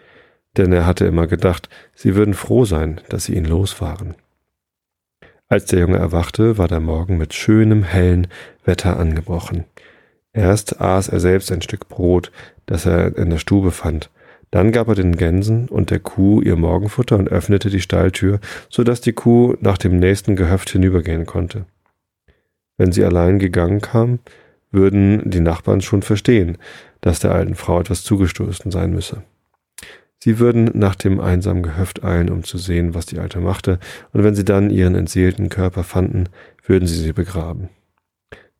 denn 0.56 0.72
er 0.72 0.86
hatte 0.86 1.06
immer 1.06 1.26
gedacht, 1.26 1.68
sie 1.94 2.14
würden 2.14 2.34
froh 2.34 2.64
sein, 2.64 3.00
dass 3.08 3.24
sie 3.24 3.34
ihn 3.34 3.44
los 3.44 3.80
waren. 3.80 4.14
Als 5.48 5.66
der 5.66 5.80
Junge 5.80 5.96
erwachte, 5.96 6.58
war 6.58 6.68
der 6.68 6.80
Morgen 6.80 7.18
mit 7.18 7.34
schönem, 7.34 7.82
hellen 7.82 8.28
Wetter 8.64 8.98
angebrochen. 8.98 9.64
Erst 10.32 10.80
aß 10.80 11.08
er 11.08 11.18
selbst 11.18 11.50
ein 11.50 11.62
Stück 11.62 11.88
Brot, 11.88 12.30
das 12.66 12.86
er 12.86 13.16
in 13.16 13.30
der 13.30 13.38
Stube 13.38 13.72
fand. 13.72 14.10
Dann 14.50 14.72
gab 14.72 14.88
er 14.88 14.94
den 14.94 15.16
Gänsen 15.16 15.68
und 15.68 15.90
der 15.90 16.00
Kuh 16.00 16.40
ihr 16.42 16.56
Morgenfutter 16.56 17.16
und 17.16 17.28
öffnete 17.28 17.70
die 17.70 17.80
Stalltür, 17.80 18.40
so 18.68 18.82
dass 18.82 19.00
die 19.00 19.12
Kuh 19.12 19.56
nach 19.60 19.78
dem 19.78 19.98
nächsten 19.98 20.34
Gehöft 20.34 20.70
hinübergehen 20.70 21.24
konnte. 21.24 21.66
Wenn 22.76 22.92
sie 22.92 23.04
allein 23.04 23.38
gegangen 23.38 23.80
kam, 23.80 24.18
würden 24.72 25.30
die 25.30 25.40
Nachbarn 25.40 25.80
schon 25.80 26.02
verstehen, 26.02 26.58
dass 27.00 27.20
der 27.20 27.32
alten 27.32 27.54
Frau 27.54 27.80
etwas 27.80 28.02
zugestoßen 28.02 28.70
sein 28.70 28.92
müsse. 28.92 29.22
Sie 30.22 30.38
würden 30.38 30.70
nach 30.74 30.96
dem 30.96 31.18
einsamen 31.20 31.62
Gehöft 31.62 32.04
eilen, 32.04 32.28
um 32.30 32.44
zu 32.44 32.58
sehen, 32.58 32.94
was 32.94 33.06
die 33.06 33.18
Alte 33.18 33.40
machte, 33.40 33.78
und 34.12 34.22
wenn 34.22 34.34
sie 34.34 34.44
dann 34.44 34.68
ihren 34.70 34.94
entseelten 34.94 35.48
Körper 35.48 35.82
fanden, 35.82 36.28
würden 36.66 36.86
sie 36.86 37.00
sie 37.00 37.12
begraben. 37.12 37.70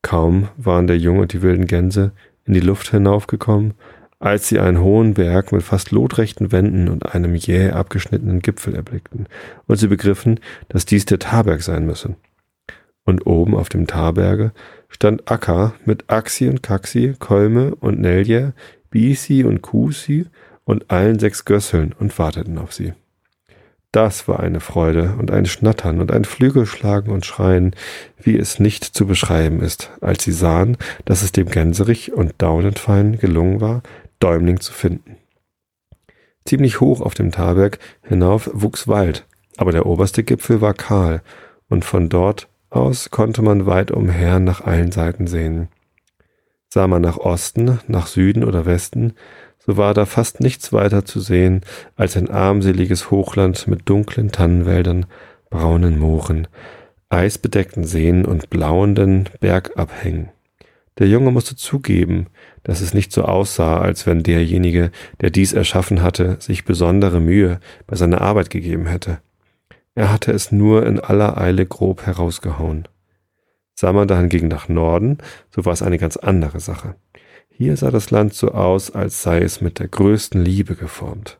Kaum 0.01 0.47
waren 0.57 0.87
der 0.87 0.97
Junge 0.97 1.21
und 1.21 1.33
die 1.33 1.43
wilden 1.43 1.67
Gänse 1.67 2.13
in 2.45 2.53
die 2.53 2.61
Luft 2.61 2.89
hinaufgekommen, 2.89 3.75
als 4.21 4.47
sie 4.47 4.59
einen 4.59 4.79
hohen 4.79 5.15
Berg 5.15 5.51
mit 5.51 5.63
fast 5.63 5.91
lotrechten 5.91 6.51
Wänden 6.51 6.87
und 6.87 7.13
einem 7.13 7.33
jäh 7.35 7.71
abgeschnittenen 7.71 8.41
Gipfel 8.41 8.75
erblickten, 8.75 9.25
und 9.65 9.77
sie 9.77 9.87
begriffen, 9.87 10.39
dass 10.69 10.85
dies 10.85 11.05
der 11.05 11.19
Tarberg 11.19 11.63
sein 11.63 11.85
müsse. 11.85 12.15
Und 13.03 13.25
oben 13.25 13.55
auf 13.55 13.67
dem 13.67 13.87
Tarberge 13.87 14.51
stand 14.89 15.29
Akka 15.29 15.73
mit 15.85 16.05
Axi 16.07 16.47
und 16.47 16.61
Kaxi, 16.61 17.15
Kolme 17.17 17.73
und 17.75 17.99
Nelje, 17.99 18.53
Bisi 18.91 19.43
und 19.43 19.63
Kusi 19.63 20.27
und 20.65 20.91
allen 20.91 21.17
sechs 21.17 21.43
Gösseln 21.43 21.95
und 21.97 22.17
warteten 22.19 22.59
auf 22.59 22.73
sie. 22.73 22.93
Das 23.91 24.29
war 24.29 24.39
eine 24.39 24.61
Freude 24.61 25.15
und 25.19 25.31
ein 25.31 25.45
Schnattern 25.45 25.99
und 25.99 26.13
ein 26.13 26.23
Flügelschlagen 26.23 27.11
und 27.11 27.25
Schreien, 27.25 27.75
wie 28.17 28.37
es 28.37 28.57
nicht 28.57 28.85
zu 28.85 29.05
beschreiben 29.05 29.61
ist, 29.61 29.91
als 29.99 30.23
sie 30.23 30.31
sahen, 30.31 30.77
dass 31.03 31.23
es 31.23 31.33
dem 31.33 31.49
Gänserich 31.49 32.13
und 32.13 32.33
Daunenfein 32.37 33.17
gelungen 33.17 33.59
war, 33.59 33.81
Däumling 34.21 34.59
zu 34.59 34.71
finden. 34.71 35.17
Ziemlich 36.45 36.79
hoch 36.79 37.01
auf 37.01 37.13
dem 37.13 37.31
Tarberg 37.31 37.79
hinauf 38.03 38.49
wuchs 38.53 38.87
Wald, 38.87 39.25
aber 39.57 39.71
der 39.71 39.85
oberste 39.85 40.23
Gipfel 40.23 40.61
war 40.61 40.73
kahl, 40.73 41.21
und 41.69 41.85
von 41.85 42.09
dort 42.09 42.47
aus 42.69 43.11
konnte 43.11 43.41
man 43.41 43.65
weit 43.65 43.91
umher 43.91 44.39
nach 44.39 44.61
allen 44.61 44.91
Seiten 44.91 45.27
sehen. 45.27 45.67
Sah 46.69 46.87
man 46.87 47.01
nach 47.01 47.17
Osten, 47.17 47.79
nach 47.87 48.07
Süden 48.07 48.43
oder 48.43 48.65
Westen, 48.65 49.13
so 49.59 49.77
war 49.77 49.93
da 49.93 50.05
fast 50.05 50.39
nichts 50.39 50.73
weiter 50.73 51.05
zu 51.05 51.19
sehen 51.19 51.61
als 51.95 52.17
ein 52.17 52.29
armseliges 52.29 53.11
Hochland 53.11 53.67
mit 53.67 53.87
dunklen 53.87 54.31
Tannenwäldern, 54.31 55.05
braunen 55.49 55.99
Mooren, 55.99 56.47
eisbedeckten 57.09 57.83
Seen 57.83 58.25
und 58.25 58.49
blauenden 58.49 59.29
Bergabhängen. 59.39 60.29
Der 60.97 61.07
Junge 61.07 61.31
musste 61.31 61.55
zugeben, 61.55 62.27
dass 62.63 62.81
es 62.81 62.93
nicht 62.93 63.11
so 63.11 63.23
aussah, 63.23 63.79
als 63.79 64.05
wenn 64.05 64.23
derjenige, 64.23 64.91
der 65.21 65.29
dies 65.29 65.53
erschaffen 65.53 66.01
hatte, 66.01 66.37
sich 66.39 66.65
besondere 66.65 67.19
Mühe 67.19 67.59
bei 67.87 67.95
seiner 67.95 68.21
Arbeit 68.21 68.49
gegeben 68.49 68.87
hätte. 68.87 69.19
Er 69.95 70.11
hatte 70.11 70.31
es 70.31 70.51
nur 70.51 70.85
in 70.85 70.99
aller 70.99 71.37
Eile 71.37 71.65
grob 71.65 72.05
herausgehauen. 72.05 72.87
Sah 73.73 73.93
man 73.93 74.07
dahingegen 74.07 74.47
nach 74.47 74.69
Norden, 74.69 75.17
so 75.49 75.65
war 75.65 75.73
es 75.73 75.81
eine 75.81 75.97
ganz 75.97 76.17
andere 76.17 76.59
Sache. 76.59 76.95
Hier 77.49 77.75
sah 77.77 77.91
das 77.91 78.11
Land 78.11 78.33
so 78.33 78.51
aus, 78.51 78.91
als 78.91 79.23
sei 79.23 79.39
es 79.39 79.61
mit 79.61 79.79
der 79.79 79.87
größten 79.87 80.43
Liebe 80.43 80.75
geformt. 80.75 81.39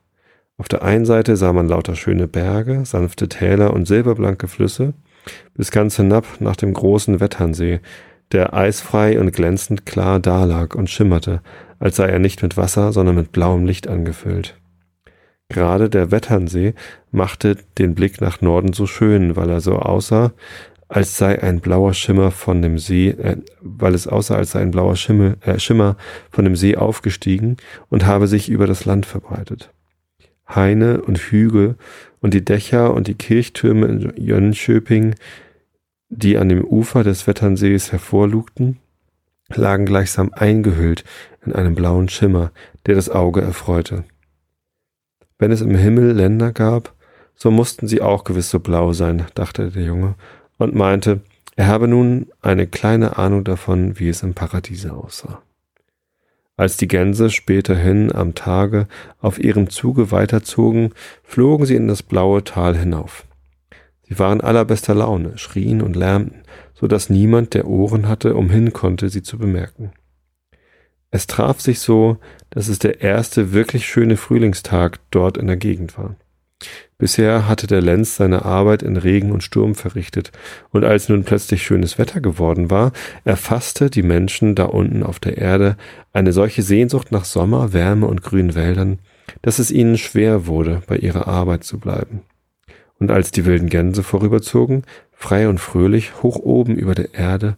Auf 0.57 0.67
der 0.67 0.83
einen 0.83 1.05
Seite 1.05 1.37
sah 1.37 1.53
man 1.53 1.67
lauter 1.67 1.95
schöne 1.95 2.27
Berge, 2.27 2.85
sanfte 2.85 3.27
Täler 3.29 3.73
und 3.73 3.87
silberblanke 3.87 4.47
Flüsse, 4.47 4.93
bis 5.55 5.71
ganz 5.71 5.95
hinab 5.95 6.25
nach 6.39 6.55
dem 6.55 6.73
großen 6.73 7.19
Wetternsee, 7.19 7.79
der 8.31 8.53
eisfrei 8.53 9.19
und 9.19 9.33
glänzend 9.33 9.85
klar 9.85 10.19
dalag 10.19 10.75
und 10.75 10.89
schimmerte, 10.89 11.41
als 11.79 11.95
sei 11.95 12.07
er 12.07 12.19
nicht 12.19 12.41
mit 12.43 12.57
Wasser, 12.57 12.93
sondern 12.93 13.15
mit 13.15 13.31
blauem 13.31 13.65
Licht 13.65 13.87
angefüllt. 13.87 14.55
Gerade 15.49 15.89
der 15.89 16.11
Wetternsee 16.11 16.73
machte 17.11 17.57
den 17.77 17.93
Blick 17.93 18.21
nach 18.21 18.39
Norden 18.39 18.71
so 18.71 18.85
schön, 18.87 19.35
weil 19.35 19.49
er 19.49 19.59
so 19.59 19.79
aussah, 19.79 20.31
als 20.87 21.17
sei 21.17 21.41
ein 21.41 21.61
blauer 21.61 21.93
Schimmer 21.93 22.31
von 22.31 22.61
dem 22.61 22.77
See, 22.77 23.09
äh, 23.09 23.37
weil 23.61 23.93
es 23.93 24.07
aussah, 24.07 24.35
als 24.35 24.51
sei 24.51 24.61
ein 24.61 24.71
blauer 24.71 24.95
Schimmel, 24.95 25.37
äh, 25.41 25.57
Schimmer 25.59 25.95
von 26.29 26.43
dem 26.45 26.55
See 26.55 26.75
aufgestiegen 26.75 27.57
und 27.89 28.05
habe 28.05 28.27
sich 28.27 28.49
über 28.49 28.67
das 28.67 28.85
Land 28.85 29.05
verbreitet. 29.05 29.71
Haine 30.47 31.01
und 31.01 31.17
Hügel 31.17 31.75
und 32.19 32.33
die 32.33 32.43
Dächer 32.43 32.93
und 32.93 33.07
die 33.07 33.15
Kirchtürme 33.15 33.87
in 33.87 34.13
Jönköping, 34.17 35.15
die 36.11 36.37
an 36.37 36.49
dem 36.49 36.63
Ufer 36.63 37.03
des 37.03 37.25
Wetternsees 37.25 37.91
hervorlugten, 37.91 38.77
lagen 39.55 39.85
gleichsam 39.85 40.31
eingehüllt 40.33 41.05
in 41.45 41.53
einem 41.53 41.73
blauen 41.73 42.09
Schimmer, 42.09 42.51
der 42.85 42.95
das 42.95 43.09
Auge 43.09 43.41
erfreute. 43.41 44.03
Wenn 45.39 45.51
es 45.51 45.61
im 45.61 45.75
Himmel 45.75 46.11
Länder 46.11 46.51
gab, 46.51 46.93
so 47.35 47.49
mussten 47.49 47.87
sie 47.87 48.01
auch 48.01 48.25
gewiss 48.25 48.49
so 48.49 48.59
blau 48.59 48.93
sein, 48.93 49.25
dachte 49.33 49.71
der 49.71 49.83
Junge 49.83 50.15
und 50.57 50.75
meinte, 50.75 51.21
er 51.55 51.67
habe 51.67 51.87
nun 51.87 52.27
eine 52.41 52.67
kleine 52.67 53.17
Ahnung 53.17 53.43
davon, 53.43 53.97
wie 53.97 54.09
es 54.09 54.21
im 54.21 54.33
Paradiese 54.33 54.93
aussah. 54.93 55.41
Als 56.57 56.77
die 56.77 56.87
Gänse 56.87 57.29
späterhin 57.29 58.13
am 58.13 58.35
Tage 58.35 58.87
auf 59.19 59.39
ihrem 59.39 59.69
Zuge 59.69 60.11
weiterzogen, 60.11 60.93
flogen 61.23 61.65
sie 61.65 61.75
in 61.75 61.87
das 61.87 62.03
blaue 62.03 62.43
Tal 62.43 62.77
hinauf. 62.77 63.25
Sie 64.11 64.19
waren 64.19 64.41
allerbester 64.41 64.93
Laune, 64.93 65.37
schrien 65.37 65.81
und 65.81 65.95
lärmten, 65.95 66.41
so 66.73 66.85
dass 66.85 67.09
niemand, 67.09 67.53
der 67.53 67.65
Ohren 67.65 68.09
hatte, 68.09 68.35
umhin 68.35 68.73
konnte, 68.73 69.07
sie 69.07 69.23
zu 69.23 69.37
bemerken. 69.37 69.93
Es 71.11 71.27
traf 71.27 71.61
sich 71.61 71.79
so, 71.79 72.17
dass 72.49 72.67
es 72.67 72.77
der 72.77 72.99
erste 72.99 73.53
wirklich 73.53 73.85
schöne 73.85 74.17
Frühlingstag 74.17 74.99
dort 75.11 75.37
in 75.37 75.47
der 75.47 75.55
Gegend 75.55 75.97
war. 75.97 76.17
Bisher 76.97 77.47
hatte 77.47 77.67
der 77.67 77.81
Lenz 77.81 78.17
seine 78.17 78.43
Arbeit 78.43 78.83
in 78.83 78.97
Regen 78.97 79.31
und 79.31 79.43
Sturm 79.43 79.75
verrichtet, 79.75 80.33
und 80.71 80.83
als 80.83 81.07
nun 81.07 81.23
plötzlich 81.23 81.63
schönes 81.63 81.97
Wetter 81.97 82.19
geworden 82.19 82.69
war, 82.69 82.91
erfasste 83.23 83.89
die 83.89 84.03
Menschen 84.03 84.55
da 84.55 84.65
unten 84.65 85.03
auf 85.03 85.19
der 85.19 85.37
Erde 85.37 85.77
eine 86.11 86.33
solche 86.33 86.63
Sehnsucht 86.63 87.13
nach 87.13 87.23
Sommer, 87.23 87.71
Wärme 87.71 88.07
und 88.07 88.23
grünen 88.23 88.55
Wäldern, 88.55 88.99
dass 89.41 89.57
es 89.57 89.71
ihnen 89.71 89.97
schwer 89.97 90.47
wurde, 90.47 90.81
bei 90.85 90.97
ihrer 90.97 91.29
Arbeit 91.29 91.63
zu 91.63 91.79
bleiben. 91.79 92.23
Und 93.01 93.09
als 93.09 93.31
die 93.31 93.45
wilden 93.45 93.67
Gänse 93.67 94.03
vorüberzogen, 94.03 94.83
frei 95.11 95.49
und 95.49 95.57
fröhlich, 95.57 96.21
hoch 96.21 96.35
oben 96.35 96.75
über 96.75 96.93
der 96.93 97.15
Erde, 97.15 97.57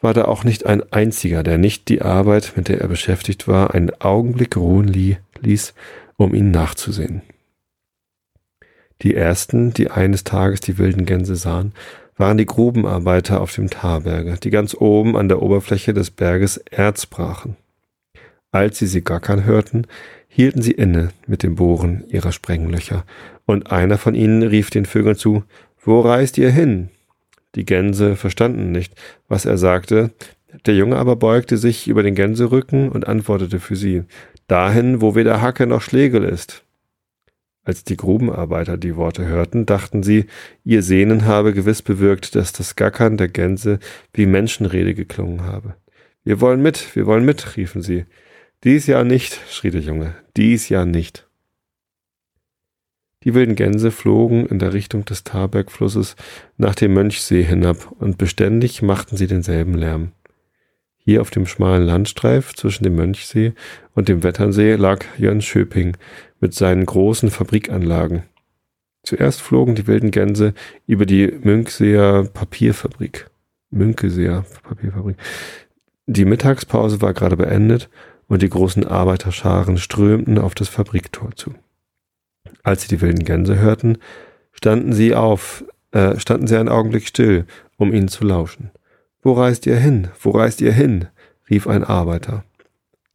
war 0.00 0.14
da 0.14 0.26
auch 0.26 0.44
nicht 0.44 0.66
ein 0.66 0.92
einziger, 0.92 1.42
der 1.42 1.58
nicht 1.58 1.88
die 1.88 2.00
Arbeit, 2.00 2.52
mit 2.54 2.68
der 2.68 2.80
er 2.80 2.86
beschäftigt 2.86 3.48
war, 3.48 3.74
einen 3.74 3.90
Augenblick 4.00 4.56
ruhen 4.56 4.86
ließ, 4.86 5.74
um 6.16 6.32
ihnen 6.32 6.52
nachzusehen. 6.52 7.22
Die 9.02 9.16
ersten, 9.16 9.74
die 9.74 9.90
eines 9.90 10.22
Tages 10.22 10.60
die 10.60 10.78
wilden 10.78 11.06
Gänse 11.06 11.34
sahen, 11.34 11.72
waren 12.16 12.38
die 12.38 12.46
Grubenarbeiter 12.46 13.40
auf 13.40 13.52
dem 13.52 13.70
Tarberge, 13.70 14.36
die 14.40 14.50
ganz 14.50 14.76
oben 14.78 15.16
an 15.16 15.28
der 15.28 15.42
Oberfläche 15.42 15.92
des 15.92 16.12
Berges 16.12 16.56
Erz 16.56 17.04
brachen. 17.06 17.56
Als 18.52 18.78
sie 18.78 18.86
sie 18.86 19.02
gackern 19.02 19.44
hörten, 19.44 19.88
hielten 20.28 20.62
sie 20.62 20.72
inne 20.72 21.08
mit 21.26 21.42
dem 21.42 21.56
Bohren 21.56 22.04
ihrer 22.08 22.30
Sprenglöcher, 22.30 23.04
und 23.48 23.72
einer 23.72 23.96
von 23.96 24.14
ihnen 24.14 24.42
rief 24.42 24.68
den 24.68 24.84
Vögeln 24.84 25.16
zu, 25.16 25.42
Wo 25.80 26.00
reist 26.00 26.36
ihr 26.36 26.50
hin? 26.50 26.90
Die 27.54 27.64
Gänse 27.64 28.14
verstanden 28.14 28.72
nicht, 28.72 28.92
was 29.26 29.46
er 29.46 29.56
sagte, 29.56 30.10
der 30.66 30.74
Junge 30.74 30.96
aber 30.96 31.16
beugte 31.16 31.56
sich 31.56 31.88
über 31.88 32.02
den 32.02 32.14
Gänserücken 32.14 32.90
und 32.90 33.08
antwortete 33.08 33.58
für 33.58 33.74
sie, 33.74 34.02
Dahin, 34.48 35.00
wo 35.00 35.14
weder 35.14 35.40
Hacke 35.40 35.66
noch 35.66 35.80
Schlegel 35.80 36.24
ist. 36.24 36.62
Als 37.64 37.84
die 37.84 37.96
Grubenarbeiter 37.96 38.76
die 38.76 38.96
Worte 38.96 39.26
hörten, 39.26 39.64
dachten 39.64 40.02
sie, 40.02 40.26
ihr 40.64 40.82
Sehnen 40.82 41.24
habe 41.24 41.54
gewiss 41.54 41.80
bewirkt, 41.80 42.34
dass 42.34 42.52
das 42.52 42.76
Gackern 42.76 43.16
der 43.16 43.28
Gänse 43.28 43.78
wie 44.12 44.26
Menschenrede 44.26 44.94
geklungen 44.94 45.44
habe. 45.44 45.74
Wir 46.22 46.42
wollen 46.42 46.60
mit, 46.60 46.94
wir 46.94 47.06
wollen 47.06 47.24
mit, 47.24 47.56
riefen 47.56 47.80
sie. 47.80 48.04
Dies 48.62 48.86
Jahr 48.86 49.04
nicht, 49.04 49.40
schrie 49.50 49.70
der 49.70 49.80
Junge, 49.80 50.14
dies 50.36 50.68
Jahr 50.68 50.84
nicht. 50.84 51.27
Die 53.24 53.34
wilden 53.34 53.56
Gänse 53.56 53.90
flogen 53.90 54.46
in 54.46 54.58
der 54.58 54.72
Richtung 54.72 55.04
des 55.04 55.24
Tarbergflusses 55.24 56.14
nach 56.56 56.74
dem 56.74 56.94
Mönchsee 56.94 57.42
hinab 57.42 57.92
und 57.98 58.16
beständig 58.16 58.80
machten 58.82 59.16
sie 59.16 59.26
denselben 59.26 59.74
Lärm. 59.74 60.12
Hier 60.96 61.20
auf 61.22 61.30
dem 61.30 61.46
schmalen 61.46 61.84
Landstreif 61.84 62.54
zwischen 62.54 62.84
dem 62.84 62.94
Mönchsee 62.94 63.54
und 63.94 64.08
dem 64.08 64.22
Wetternsee 64.22 64.74
lag 64.74 65.04
Jönköping 65.16 65.96
mit 66.38 66.54
seinen 66.54 66.86
großen 66.86 67.30
Fabrikanlagen. 67.30 68.22
Zuerst 69.02 69.40
flogen 69.40 69.74
die 69.74 69.86
wilden 69.86 70.10
Gänse 70.10 70.54
über 70.86 71.06
die 71.06 71.26
Münkseer 71.42 72.24
Papierfabrik. 72.24 73.30
Münkeseer 73.70 74.44
Papierfabrik. 74.62 75.16
Die 76.06 76.24
Mittagspause 76.24 77.00
war 77.00 77.14
gerade 77.14 77.36
beendet 77.36 77.88
und 78.28 78.42
die 78.42 78.48
großen 78.50 78.86
Arbeiterscharen 78.86 79.78
strömten 79.78 80.38
auf 80.38 80.54
das 80.54 80.68
Fabriktor 80.68 81.34
zu. 81.34 81.54
Als 82.62 82.82
sie 82.82 82.88
die 82.88 83.00
wilden 83.00 83.24
Gänse 83.24 83.58
hörten, 83.58 83.98
standen 84.52 84.92
sie 84.92 85.14
auf, 85.14 85.64
äh, 85.92 86.18
standen 86.18 86.46
sie 86.46 86.56
einen 86.56 86.68
Augenblick 86.68 87.06
still, 87.06 87.46
um 87.76 87.92
ihnen 87.92 88.08
zu 88.08 88.24
lauschen. 88.24 88.70
Wo 89.22 89.32
reist 89.32 89.66
ihr 89.66 89.76
hin? 89.76 90.08
Wo 90.20 90.30
reist 90.30 90.60
ihr 90.60 90.72
hin? 90.72 91.06
rief 91.50 91.66
ein 91.66 91.84
Arbeiter. 91.84 92.44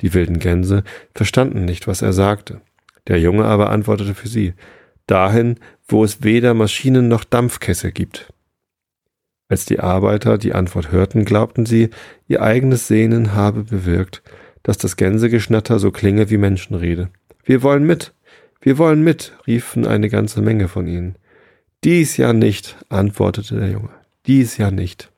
Die 0.01 0.13
wilden 0.13 0.39
Gänse 0.39 0.83
verstanden 1.13 1.65
nicht, 1.65 1.87
was 1.87 2.01
er 2.01 2.13
sagte. 2.13 2.61
Der 3.07 3.19
Junge 3.19 3.45
aber 3.45 3.69
antwortete 3.69 4.15
für 4.15 4.27
sie, 4.27 4.53
dahin, 5.07 5.59
wo 5.87 6.03
es 6.03 6.23
weder 6.23 6.53
Maschinen 6.53 7.07
noch 7.07 7.23
Dampfkessel 7.23 7.91
gibt. 7.91 8.33
Als 9.49 9.65
die 9.65 9.79
Arbeiter 9.79 10.37
die 10.37 10.53
Antwort 10.53 10.91
hörten, 10.91 11.25
glaubten 11.25 11.65
sie, 11.65 11.89
ihr 12.27 12.41
eigenes 12.41 12.87
Sehnen 12.87 13.33
habe 13.33 13.63
bewirkt, 13.63 14.23
dass 14.63 14.77
das 14.77 14.95
Gänsegeschnatter 14.95 15.79
so 15.79 15.91
klinge 15.91 16.29
wie 16.29 16.37
Menschenrede. 16.37 17.09
Wir 17.43 17.61
wollen 17.61 17.85
mit, 17.85 18.13
wir 18.63 18.77
wollen 18.77 19.03
mit, 19.03 19.33
riefen 19.45 19.85
eine 19.85 20.09
ganze 20.09 20.41
Menge 20.41 20.69
von 20.69 20.87
ihnen. 20.87 21.17
Dies 21.83 22.15
ja 22.15 22.31
nicht, 22.31 22.77
antwortete 22.87 23.59
der 23.59 23.69
Junge. 23.69 23.89
Dies 24.25 24.55
ja 24.55 24.71
nicht. 24.71 25.11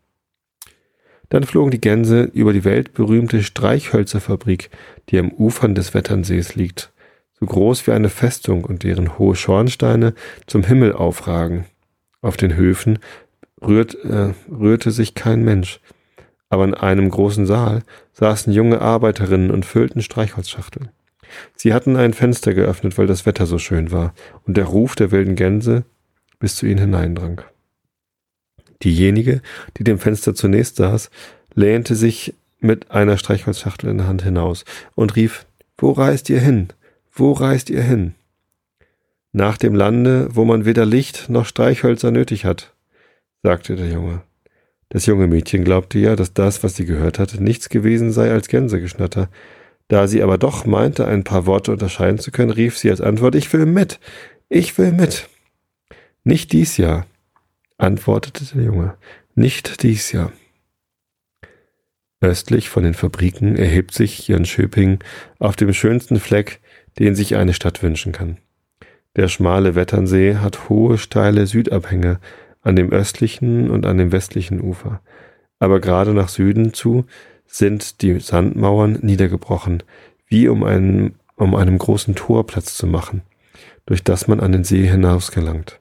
Dann 1.30 1.44
flogen 1.44 1.70
die 1.70 1.82
Gänse 1.82 2.24
über 2.24 2.54
die 2.54 2.64
weltberühmte 2.64 3.44
Streichhölzerfabrik, 3.44 4.72
die 5.10 5.20
am 5.20 5.32
Ufern 5.32 5.76
des 5.76 5.94
Wetternsees 5.94 6.56
liegt, 6.56 6.92
so 7.40 7.46
groß 7.46 7.86
wie 7.86 7.92
eine 7.92 8.10
Festung 8.10 8.64
und 8.64 8.82
deren 8.82 9.20
hohe 9.20 9.36
Schornsteine 9.36 10.16
zum 10.48 10.64
Himmel 10.64 10.94
aufragen. 10.94 11.66
Auf 12.22 12.38
den 12.38 12.56
Höfen 12.56 12.98
rührt, 13.62 13.96
äh, 14.04 14.34
rührte 14.50 14.90
sich 14.90 15.14
kein 15.14 15.44
Mensch, 15.44 15.80
aber 16.50 16.64
in 16.64 16.74
einem 16.74 17.10
großen 17.10 17.46
Saal 17.46 17.84
saßen 18.14 18.52
junge 18.52 18.82
Arbeiterinnen 18.82 19.52
und 19.52 19.66
füllten 19.66 20.02
Streichholzschachteln. 20.02 20.90
Sie 21.56 21.74
hatten 21.74 21.96
ein 21.96 22.14
Fenster 22.14 22.54
geöffnet, 22.54 22.98
weil 22.98 23.08
das 23.08 23.26
Wetter 23.26 23.46
so 23.46 23.58
schön 23.58 23.92
war, 23.92 24.14
und 24.44 24.58
der 24.58 24.66
Ruf 24.66 24.96
der 24.96 25.12
wilden 25.12 25.36
Gänse 25.36 25.84
bis 26.40 26.56
zu 26.56 26.66
ihnen 26.66 26.80
hineindrang. 26.80 27.42
Diejenige, 28.84 29.42
die 29.78 29.84
dem 29.84 30.00
Fenster 30.00 30.36
zunächst 30.36 30.76
saß, 30.78 31.10
lehnte 31.54 31.96
sich 31.96 32.34
mit 32.60 32.92
einer 32.92 33.18
Streichholzschachtel 33.18 33.90
in 33.90 33.98
der 33.98 34.08
Hand 34.08 34.24
hinaus 34.24 34.66
und 34.96 35.16
rief, 35.16 35.46
Wo 35.78 35.92
reist 35.92 36.30
ihr 36.30 36.40
hin? 36.40 36.70
Wo 37.12 37.32
reist 37.32 37.70
ihr 37.70 37.84
hin? 37.84 38.16
Nach 39.32 39.58
dem 39.58 39.76
Lande, 39.76 40.30
wo 40.32 40.46
man 40.46 40.66
weder 40.66 40.86
Licht 40.86 41.30
noch 41.30 41.46
Streichhölzer 41.46 42.12
nötig 42.12 42.46
hat, 42.46 42.74
sagte 43.44 43.76
der 43.76 43.90
Junge. 43.90 44.22
Das 44.90 45.06
junge 45.06 45.28
Mädchen 45.28 45.64
glaubte 45.64 46.00
ja, 46.00 46.16
dass 46.16 46.34
das, 46.34 46.64
was 46.64 46.76
sie 46.76 46.86
gehört 46.86 47.20
hatte, 47.20 47.44
nichts 47.44 47.70
gewesen 47.70 48.12
sei 48.12 48.32
als 48.32 48.48
Gänsegeschnatter. 48.48 49.30
Da 49.88 50.08
sie 50.08 50.24
aber 50.24 50.38
doch 50.38 50.66
meinte, 50.66 51.08
ein 51.08 51.24
paar 51.24 51.46
Worte 51.46 51.72
unterscheiden 51.72 52.20
zu 52.20 52.32
können, 52.32 52.52
rief 52.52 52.78
sie 52.78 52.90
als 52.90 53.02
Antwort, 53.02 53.36
ich 53.36 53.52
will 53.54 53.66
mit, 53.66 54.00
ich 54.50 54.78
will 54.78 54.92
mit. 54.92 55.30
Nicht 56.24 56.54
dies 56.54 56.78
Jahr, 56.78 57.06
antwortete 57.78 58.46
der 58.56 58.64
Junge, 58.64 58.98
nicht 59.36 59.84
dies 59.84 60.12
Jahr. 60.12 60.32
Östlich 62.22 62.70
von 62.70 62.84
den 62.84 62.96
Fabriken 62.96 63.56
erhebt 63.56 63.94
sich 63.94 64.28
Jönköping 64.28 65.00
auf 65.38 65.56
dem 65.56 65.74
schönsten 65.74 66.20
Fleck, 66.20 66.62
den 66.98 67.14
sich 67.14 67.36
eine 67.36 67.54
Stadt 67.54 67.84
wünschen 67.84 68.12
kann. 68.12 68.38
Der 69.16 69.28
schmale 69.28 69.76
Wetternsee 69.76 70.38
hat 70.38 70.68
hohe, 70.70 70.98
steile 70.98 71.46
Südabhänge 71.46 72.20
an 72.62 72.76
dem 72.76 72.92
östlichen 72.92 73.70
und 73.70 73.86
an 73.86 73.98
dem 73.98 74.12
westlichen 74.12 74.62
Ufer. 74.62 75.02
Aber 75.60 75.80
gerade 75.80 76.14
nach 76.14 76.30
Süden 76.30 76.74
zu 76.74 77.06
sind 77.48 78.02
die 78.02 78.20
Sandmauern 78.20 79.00
niedergebrochen, 79.02 79.84
wie 80.28 80.48
um 80.48 80.64
einen, 80.64 81.16
um 81.36 81.56
einem 81.56 81.78
großen 81.78 82.16
Tor 82.16 82.46
Platz 82.46 82.76
zu 82.76 82.88
machen, 82.88 83.22
durch 83.86 84.04
das 84.04 84.28
man 84.28 84.40
an 84.40 84.52
den 84.52 84.64
See 84.64 84.88
hinaus 84.88 85.32
gelangt. 85.32 85.80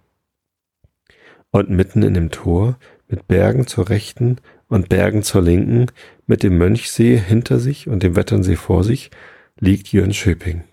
Und 1.51 1.71
mitten 1.71 2.03
in 2.03 2.15
dem 2.15 2.31
Tor, 2.31 2.79
mit 3.09 3.27
Bergen 3.29 3.67
zur 3.67 3.89
rechten 3.89 4.39
und 4.69 4.89
Bergen 4.89 5.23
zur 5.23 5.43
linken, 5.43 5.87
mit 6.27 6.43
dem 6.43 6.59
Mönchsee 6.59 7.17
hinter 7.17 7.59
sich 7.59 7.89
und 7.89 8.03
dem 8.03 8.17
Wetternsee 8.17 8.57
vor 8.57 8.85
sich, 8.85 9.11
liegt 9.59 9.93
Jönköping. 9.93 10.65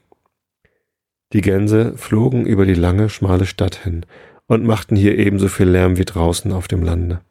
Die 1.34 1.41
Gänse 1.41 1.97
flogen 1.97 2.45
über 2.45 2.65
die 2.65 2.73
lange, 2.73 3.10
schmale 3.10 3.45
Stadt 3.45 3.75
hin 3.75 4.06
und 4.47 4.65
machten 4.65 4.95
hier 4.95 5.17
ebenso 5.17 5.47
viel 5.47 5.69
Lärm 5.69 5.97
wie 5.97 6.06
draußen 6.06 6.51
auf 6.51 6.67
dem 6.67 6.84
Lande. 6.84 7.21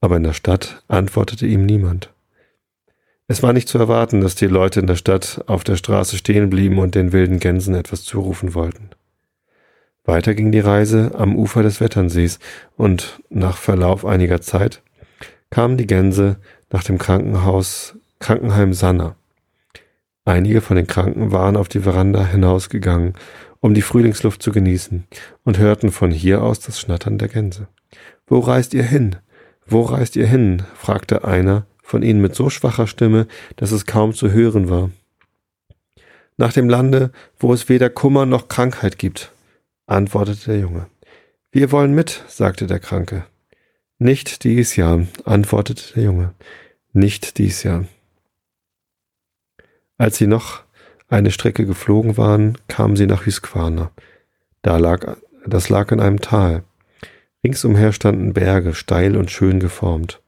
Aber 0.00 0.16
in 0.18 0.24
der 0.24 0.34
Stadt 0.34 0.84
antwortete 0.88 1.46
ihm 1.46 1.64
niemand. 1.64 2.13
Es 3.26 3.42
war 3.42 3.54
nicht 3.54 3.68
zu 3.68 3.78
erwarten, 3.78 4.20
dass 4.20 4.34
die 4.34 4.46
Leute 4.46 4.80
in 4.80 4.86
der 4.86 4.96
Stadt 4.96 5.42
auf 5.46 5.64
der 5.64 5.76
Straße 5.76 6.16
stehen 6.18 6.50
blieben 6.50 6.78
und 6.78 6.94
den 6.94 7.12
wilden 7.12 7.38
Gänsen 7.38 7.74
etwas 7.74 8.04
zurufen 8.04 8.54
wollten. 8.54 8.90
Weiter 10.04 10.34
ging 10.34 10.52
die 10.52 10.60
Reise 10.60 11.12
am 11.14 11.34
Ufer 11.34 11.62
des 11.62 11.80
Wetternsees 11.80 12.38
und 12.76 13.22
nach 13.30 13.56
Verlauf 13.56 14.04
einiger 14.04 14.42
Zeit 14.42 14.82
kamen 15.48 15.78
die 15.78 15.86
Gänse 15.86 16.36
nach 16.70 16.84
dem 16.84 16.98
Krankenhaus 16.98 17.96
Krankenheim 18.18 18.74
Sanna. 18.74 19.16
Einige 20.26 20.60
von 20.60 20.76
den 20.76 20.86
Kranken 20.86 21.32
waren 21.32 21.56
auf 21.56 21.68
die 21.68 21.80
Veranda 21.80 22.26
hinausgegangen, 22.26 23.14
um 23.60 23.72
die 23.72 23.82
Frühlingsluft 23.82 24.42
zu 24.42 24.52
genießen, 24.52 25.04
und 25.44 25.58
hörten 25.58 25.90
von 25.90 26.10
hier 26.10 26.42
aus 26.42 26.60
das 26.60 26.78
Schnattern 26.78 27.16
der 27.16 27.28
Gänse. 27.28 27.68
Wo 28.26 28.40
reist 28.40 28.74
ihr 28.74 28.82
hin? 28.82 29.16
Wo 29.66 29.82
reist 29.82 30.16
ihr 30.16 30.26
hin? 30.26 30.62
fragte 30.74 31.24
einer 31.24 31.66
von 31.84 32.02
ihnen 32.02 32.20
mit 32.20 32.34
so 32.34 32.50
schwacher 32.50 32.88
Stimme, 32.88 33.28
dass 33.56 33.70
es 33.70 33.86
kaum 33.86 34.14
zu 34.14 34.32
hören 34.32 34.68
war. 34.70 34.90
Nach 36.36 36.52
dem 36.52 36.68
Lande, 36.68 37.12
wo 37.38 37.52
es 37.52 37.68
weder 37.68 37.90
Kummer 37.90 38.26
noch 38.26 38.48
Krankheit 38.48 38.98
gibt, 38.98 39.30
antwortete 39.86 40.46
der 40.46 40.58
Junge. 40.60 40.86
Wir 41.52 41.70
wollen 41.70 41.94
mit, 41.94 42.24
sagte 42.26 42.66
der 42.66 42.80
Kranke. 42.80 43.26
Nicht 43.98 44.42
dies 44.42 44.74
Jahr, 44.74 45.06
antwortete 45.24 45.94
der 45.94 46.02
Junge. 46.02 46.34
Nicht 46.92 47.38
dies 47.38 47.62
Jahr. 47.62 47.84
Als 49.98 50.16
sie 50.16 50.26
noch 50.26 50.64
eine 51.08 51.30
Strecke 51.30 51.66
geflogen 51.66 52.16
waren, 52.16 52.58
kamen 52.66 52.96
sie 52.96 53.06
nach 53.06 53.26
Husqvarna. 53.26 53.92
Da 54.62 54.78
lag, 54.78 55.18
das 55.46 55.68
lag 55.68 55.92
in 55.92 56.00
einem 56.00 56.20
Tal. 56.20 56.64
Ringsumher 57.44 57.92
standen 57.92 58.32
Berge, 58.32 58.74
steil 58.74 59.16
und 59.16 59.30
schön 59.30 59.60
geformt. 59.60 60.23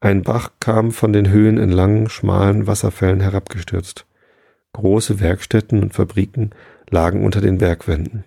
Ein 0.00 0.22
Bach 0.22 0.50
kam 0.60 0.92
von 0.92 1.12
den 1.12 1.30
Höhen 1.30 1.56
in 1.56 1.70
langen, 1.70 2.10
schmalen 2.10 2.66
Wasserfällen 2.66 3.20
herabgestürzt. 3.20 4.06
Große 4.74 5.20
Werkstätten 5.20 5.82
und 5.82 5.94
Fabriken 5.94 6.50
lagen 6.90 7.24
unter 7.24 7.40
den 7.40 7.58
Bergwänden. 7.58 8.24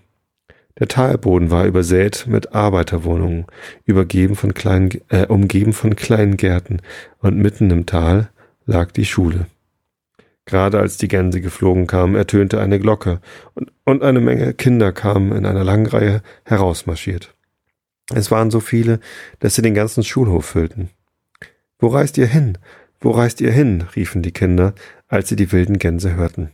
Der 0.79 0.88
Talboden 0.88 1.51
war 1.51 1.65
übersät 1.65 2.25
mit 2.27 2.55
Arbeiterwohnungen, 2.55 3.45
übergeben 3.86 4.36
von 4.36 4.53
kleinen, 4.53 4.89
äh, 5.10 5.27
umgeben 5.27 5.73
von 5.73 5.95
kleinen 5.95 6.38
Gärten, 6.38 6.82
und 7.19 7.38
mitten 7.38 7.69
im 7.69 7.86
Tal 7.86 8.29
lag 8.65 8.91
die 8.91 9.05
Schule. 9.05 9.45
Gerade 10.45 10.79
als 10.79 10.97
die 10.97 11.08
Gänse 11.08 11.41
geflogen 11.41 11.86
kamen, 11.86 12.15
ertönte 12.15 12.60
eine 12.60 12.79
Glocke 12.79 13.21
und, 13.53 13.71
und 13.84 14.01
eine 14.01 14.21
Menge 14.21 14.55
Kinder 14.55 14.91
kamen 14.91 15.34
in 15.34 15.45
einer 15.45 15.63
langen 15.63 15.86
Reihe 15.86 16.23
herausmarschiert. 16.45 17.36
Es 18.15 18.32
waren 18.32 18.49
so 18.49 18.60
viele, 18.60 18.99
dass 19.39 19.53
sie 19.53 19.62
den 19.62 19.75
ganzen 19.75 20.03
Schulhof 20.03 20.45
füllten. 20.45 20.89
Wo 21.80 21.88
reist 21.88 22.18
ihr 22.18 22.28
hin? 22.28 22.58
Wo 23.00 23.12
reist 23.12 23.39
ihr 23.39 23.52
hin? 23.52 23.88
riefen 23.96 24.22
die 24.22 24.34
Kinder, 24.34 24.76
als 25.08 25.30
sie 25.30 25.38
die 25.38 25.52
wilden 25.54 25.80
Gänse 25.80 26.15
hörten. 26.15 26.52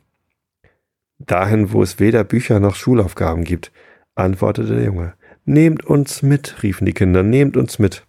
Dahin, 1.18 1.74
wo 1.74 1.82
es 1.82 2.00
weder 2.00 2.24
Bücher 2.24 2.60
noch 2.60 2.76
Schulaufgaben 2.76 3.44
gibt, 3.44 3.72
antwortete 4.14 4.76
der 4.76 4.86
Junge. 4.86 5.16
Nehmt 5.46 5.84
uns 5.86 6.22
mit, 6.22 6.62
riefen 6.62 6.86
die 6.86 6.94
Kinder, 6.94 7.24
nehmt 7.24 7.58
uns 7.58 7.80
mit. 7.80 8.06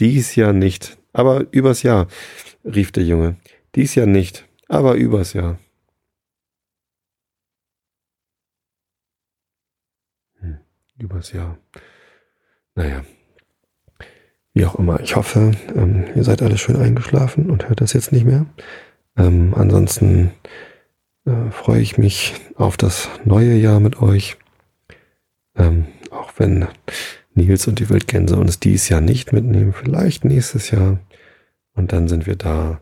Dies 0.00 0.34
Jahr 0.34 0.52
nicht, 0.52 0.98
aber 1.12 1.46
übers 1.52 1.82
Jahr, 1.82 2.08
rief 2.64 2.90
der 2.90 3.04
Junge. 3.04 3.36
Dies 3.76 3.94
Jahr 3.94 4.06
nicht, 4.06 4.48
aber 4.68 4.94
übers 4.94 5.32
Jahr. 5.32 5.58
Hm, 10.40 10.58
übers 10.98 11.32
Jahr. 11.32 11.58
Naja. 12.74 13.04
Wie 14.54 14.66
auch 14.66 14.74
immer. 14.76 15.00
Ich 15.00 15.16
hoffe, 15.16 15.52
ähm, 15.76 16.04
ihr 16.14 16.24
seid 16.24 16.42
alle 16.42 16.58
schön 16.58 16.76
eingeschlafen 16.76 17.50
und 17.50 17.68
hört 17.68 17.80
das 17.80 17.92
jetzt 17.92 18.12
nicht 18.12 18.24
mehr. 18.24 18.46
Ähm, 19.16 19.54
ansonsten 19.56 20.32
äh, 21.24 21.50
freue 21.50 21.80
ich 21.80 21.98
mich 21.98 22.34
auf 22.56 22.76
das 22.76 23.08
neue 23.24 23.54
Jahr 23.54 23.80
mit 23.80 24.02
euch. 24.02 24.36
Ähm, 25.56 25.86
auch 26.10 26.32
wenn 26.36 26.66
Nils 27.34 27.66
und 27.68 27.78
die 27.78 27.88
Wildgänse 27.88 28.36
uns 28.36 28.58
dies 28.58 28.88
Jahr 28.88 29.00
nicht 29.00 29.32
mitnehmen, 29.32 29.72
vielleicht 29.72 30.24
nächstes 30.24 30.70
Jahr. 30.70 30.98
Und 31.74 31.92
dann 31.92 32.08
sind 32.08 32.26
wir 32.26 32.36
da 32.36 32.80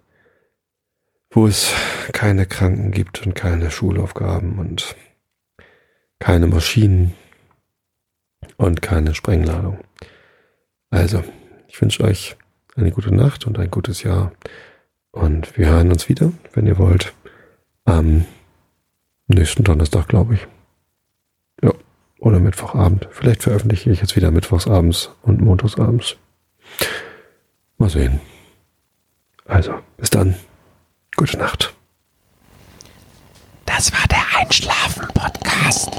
wo 1.30 1.46
es 1.46 1.74
keine 2.12 2.46
Kranken 2.46 2.90
gibt 2.90 3.24
und 3.26 3.34
keine 3.34 3.70
Schulaufgaben 3.70 4.58
und 4.58 4.96
keine 6.18 6.46
Maschinen 6.46 7.14
und 8.56 8.82
keine 8.82 9.14
Sprengladung. 9.14 9.78
Also, 10.90 11.22
ich 11.78 11.82
wünsche 11.82 12.02
euch 12.02 12.36
eine 12.74 12.90
gute 12.90 13.14
Nacht 13.14 13.46
und 13.46 13.56
ein 13.56 13.70
gutes 13.70 14.02
Jahr. 14.02 14.32
Und 15.12 15.56
wir 15.56 15.68
hören 15.68 15.92
uns 15.92 16.08
wieder, 16.08 16.32
wenn 16.52 16.66
ihr 16.66 16.76
wollt, 16.76 17.14
am 17.84 18.24
nächsten 19.28 19.62
Donnerstag, 19.62 20.08
glaube 20.08 20.34
ich. 20.34 20.46
Ja, 21.62 21.72
oder 22.18 22.40
Mittwochabend. 22.40 23.06
Vielleicht 23.12 23.44
veröffentliche 23.44 23.92
ich 23.92 24.00
jetzt 24.00 24.16
wieder 24.16 24.32
Mittwochsabends 24.32 25.10
und 25.22 25.40
Montagsabends. 25.40 26.16
Mal 27.76 27.90
sehen. 27.90 28.18
Also, 29.44 29.74
bis 29.98 30.10
dann. 30.10 30.34
Gute 31.14 31.38
Nacht. 31.38 31.72
Das 33.66 33.92
war 33.92 34.04
der 34.10 34.40
Einschlafen-Podcast 34.40 35.94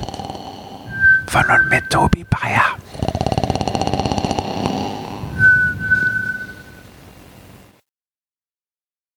von 1.27 1.45
und 1.45 1.69
mit 1.69 1.89
Tobi 1.89 2.25
Bayer. 2.25 2.77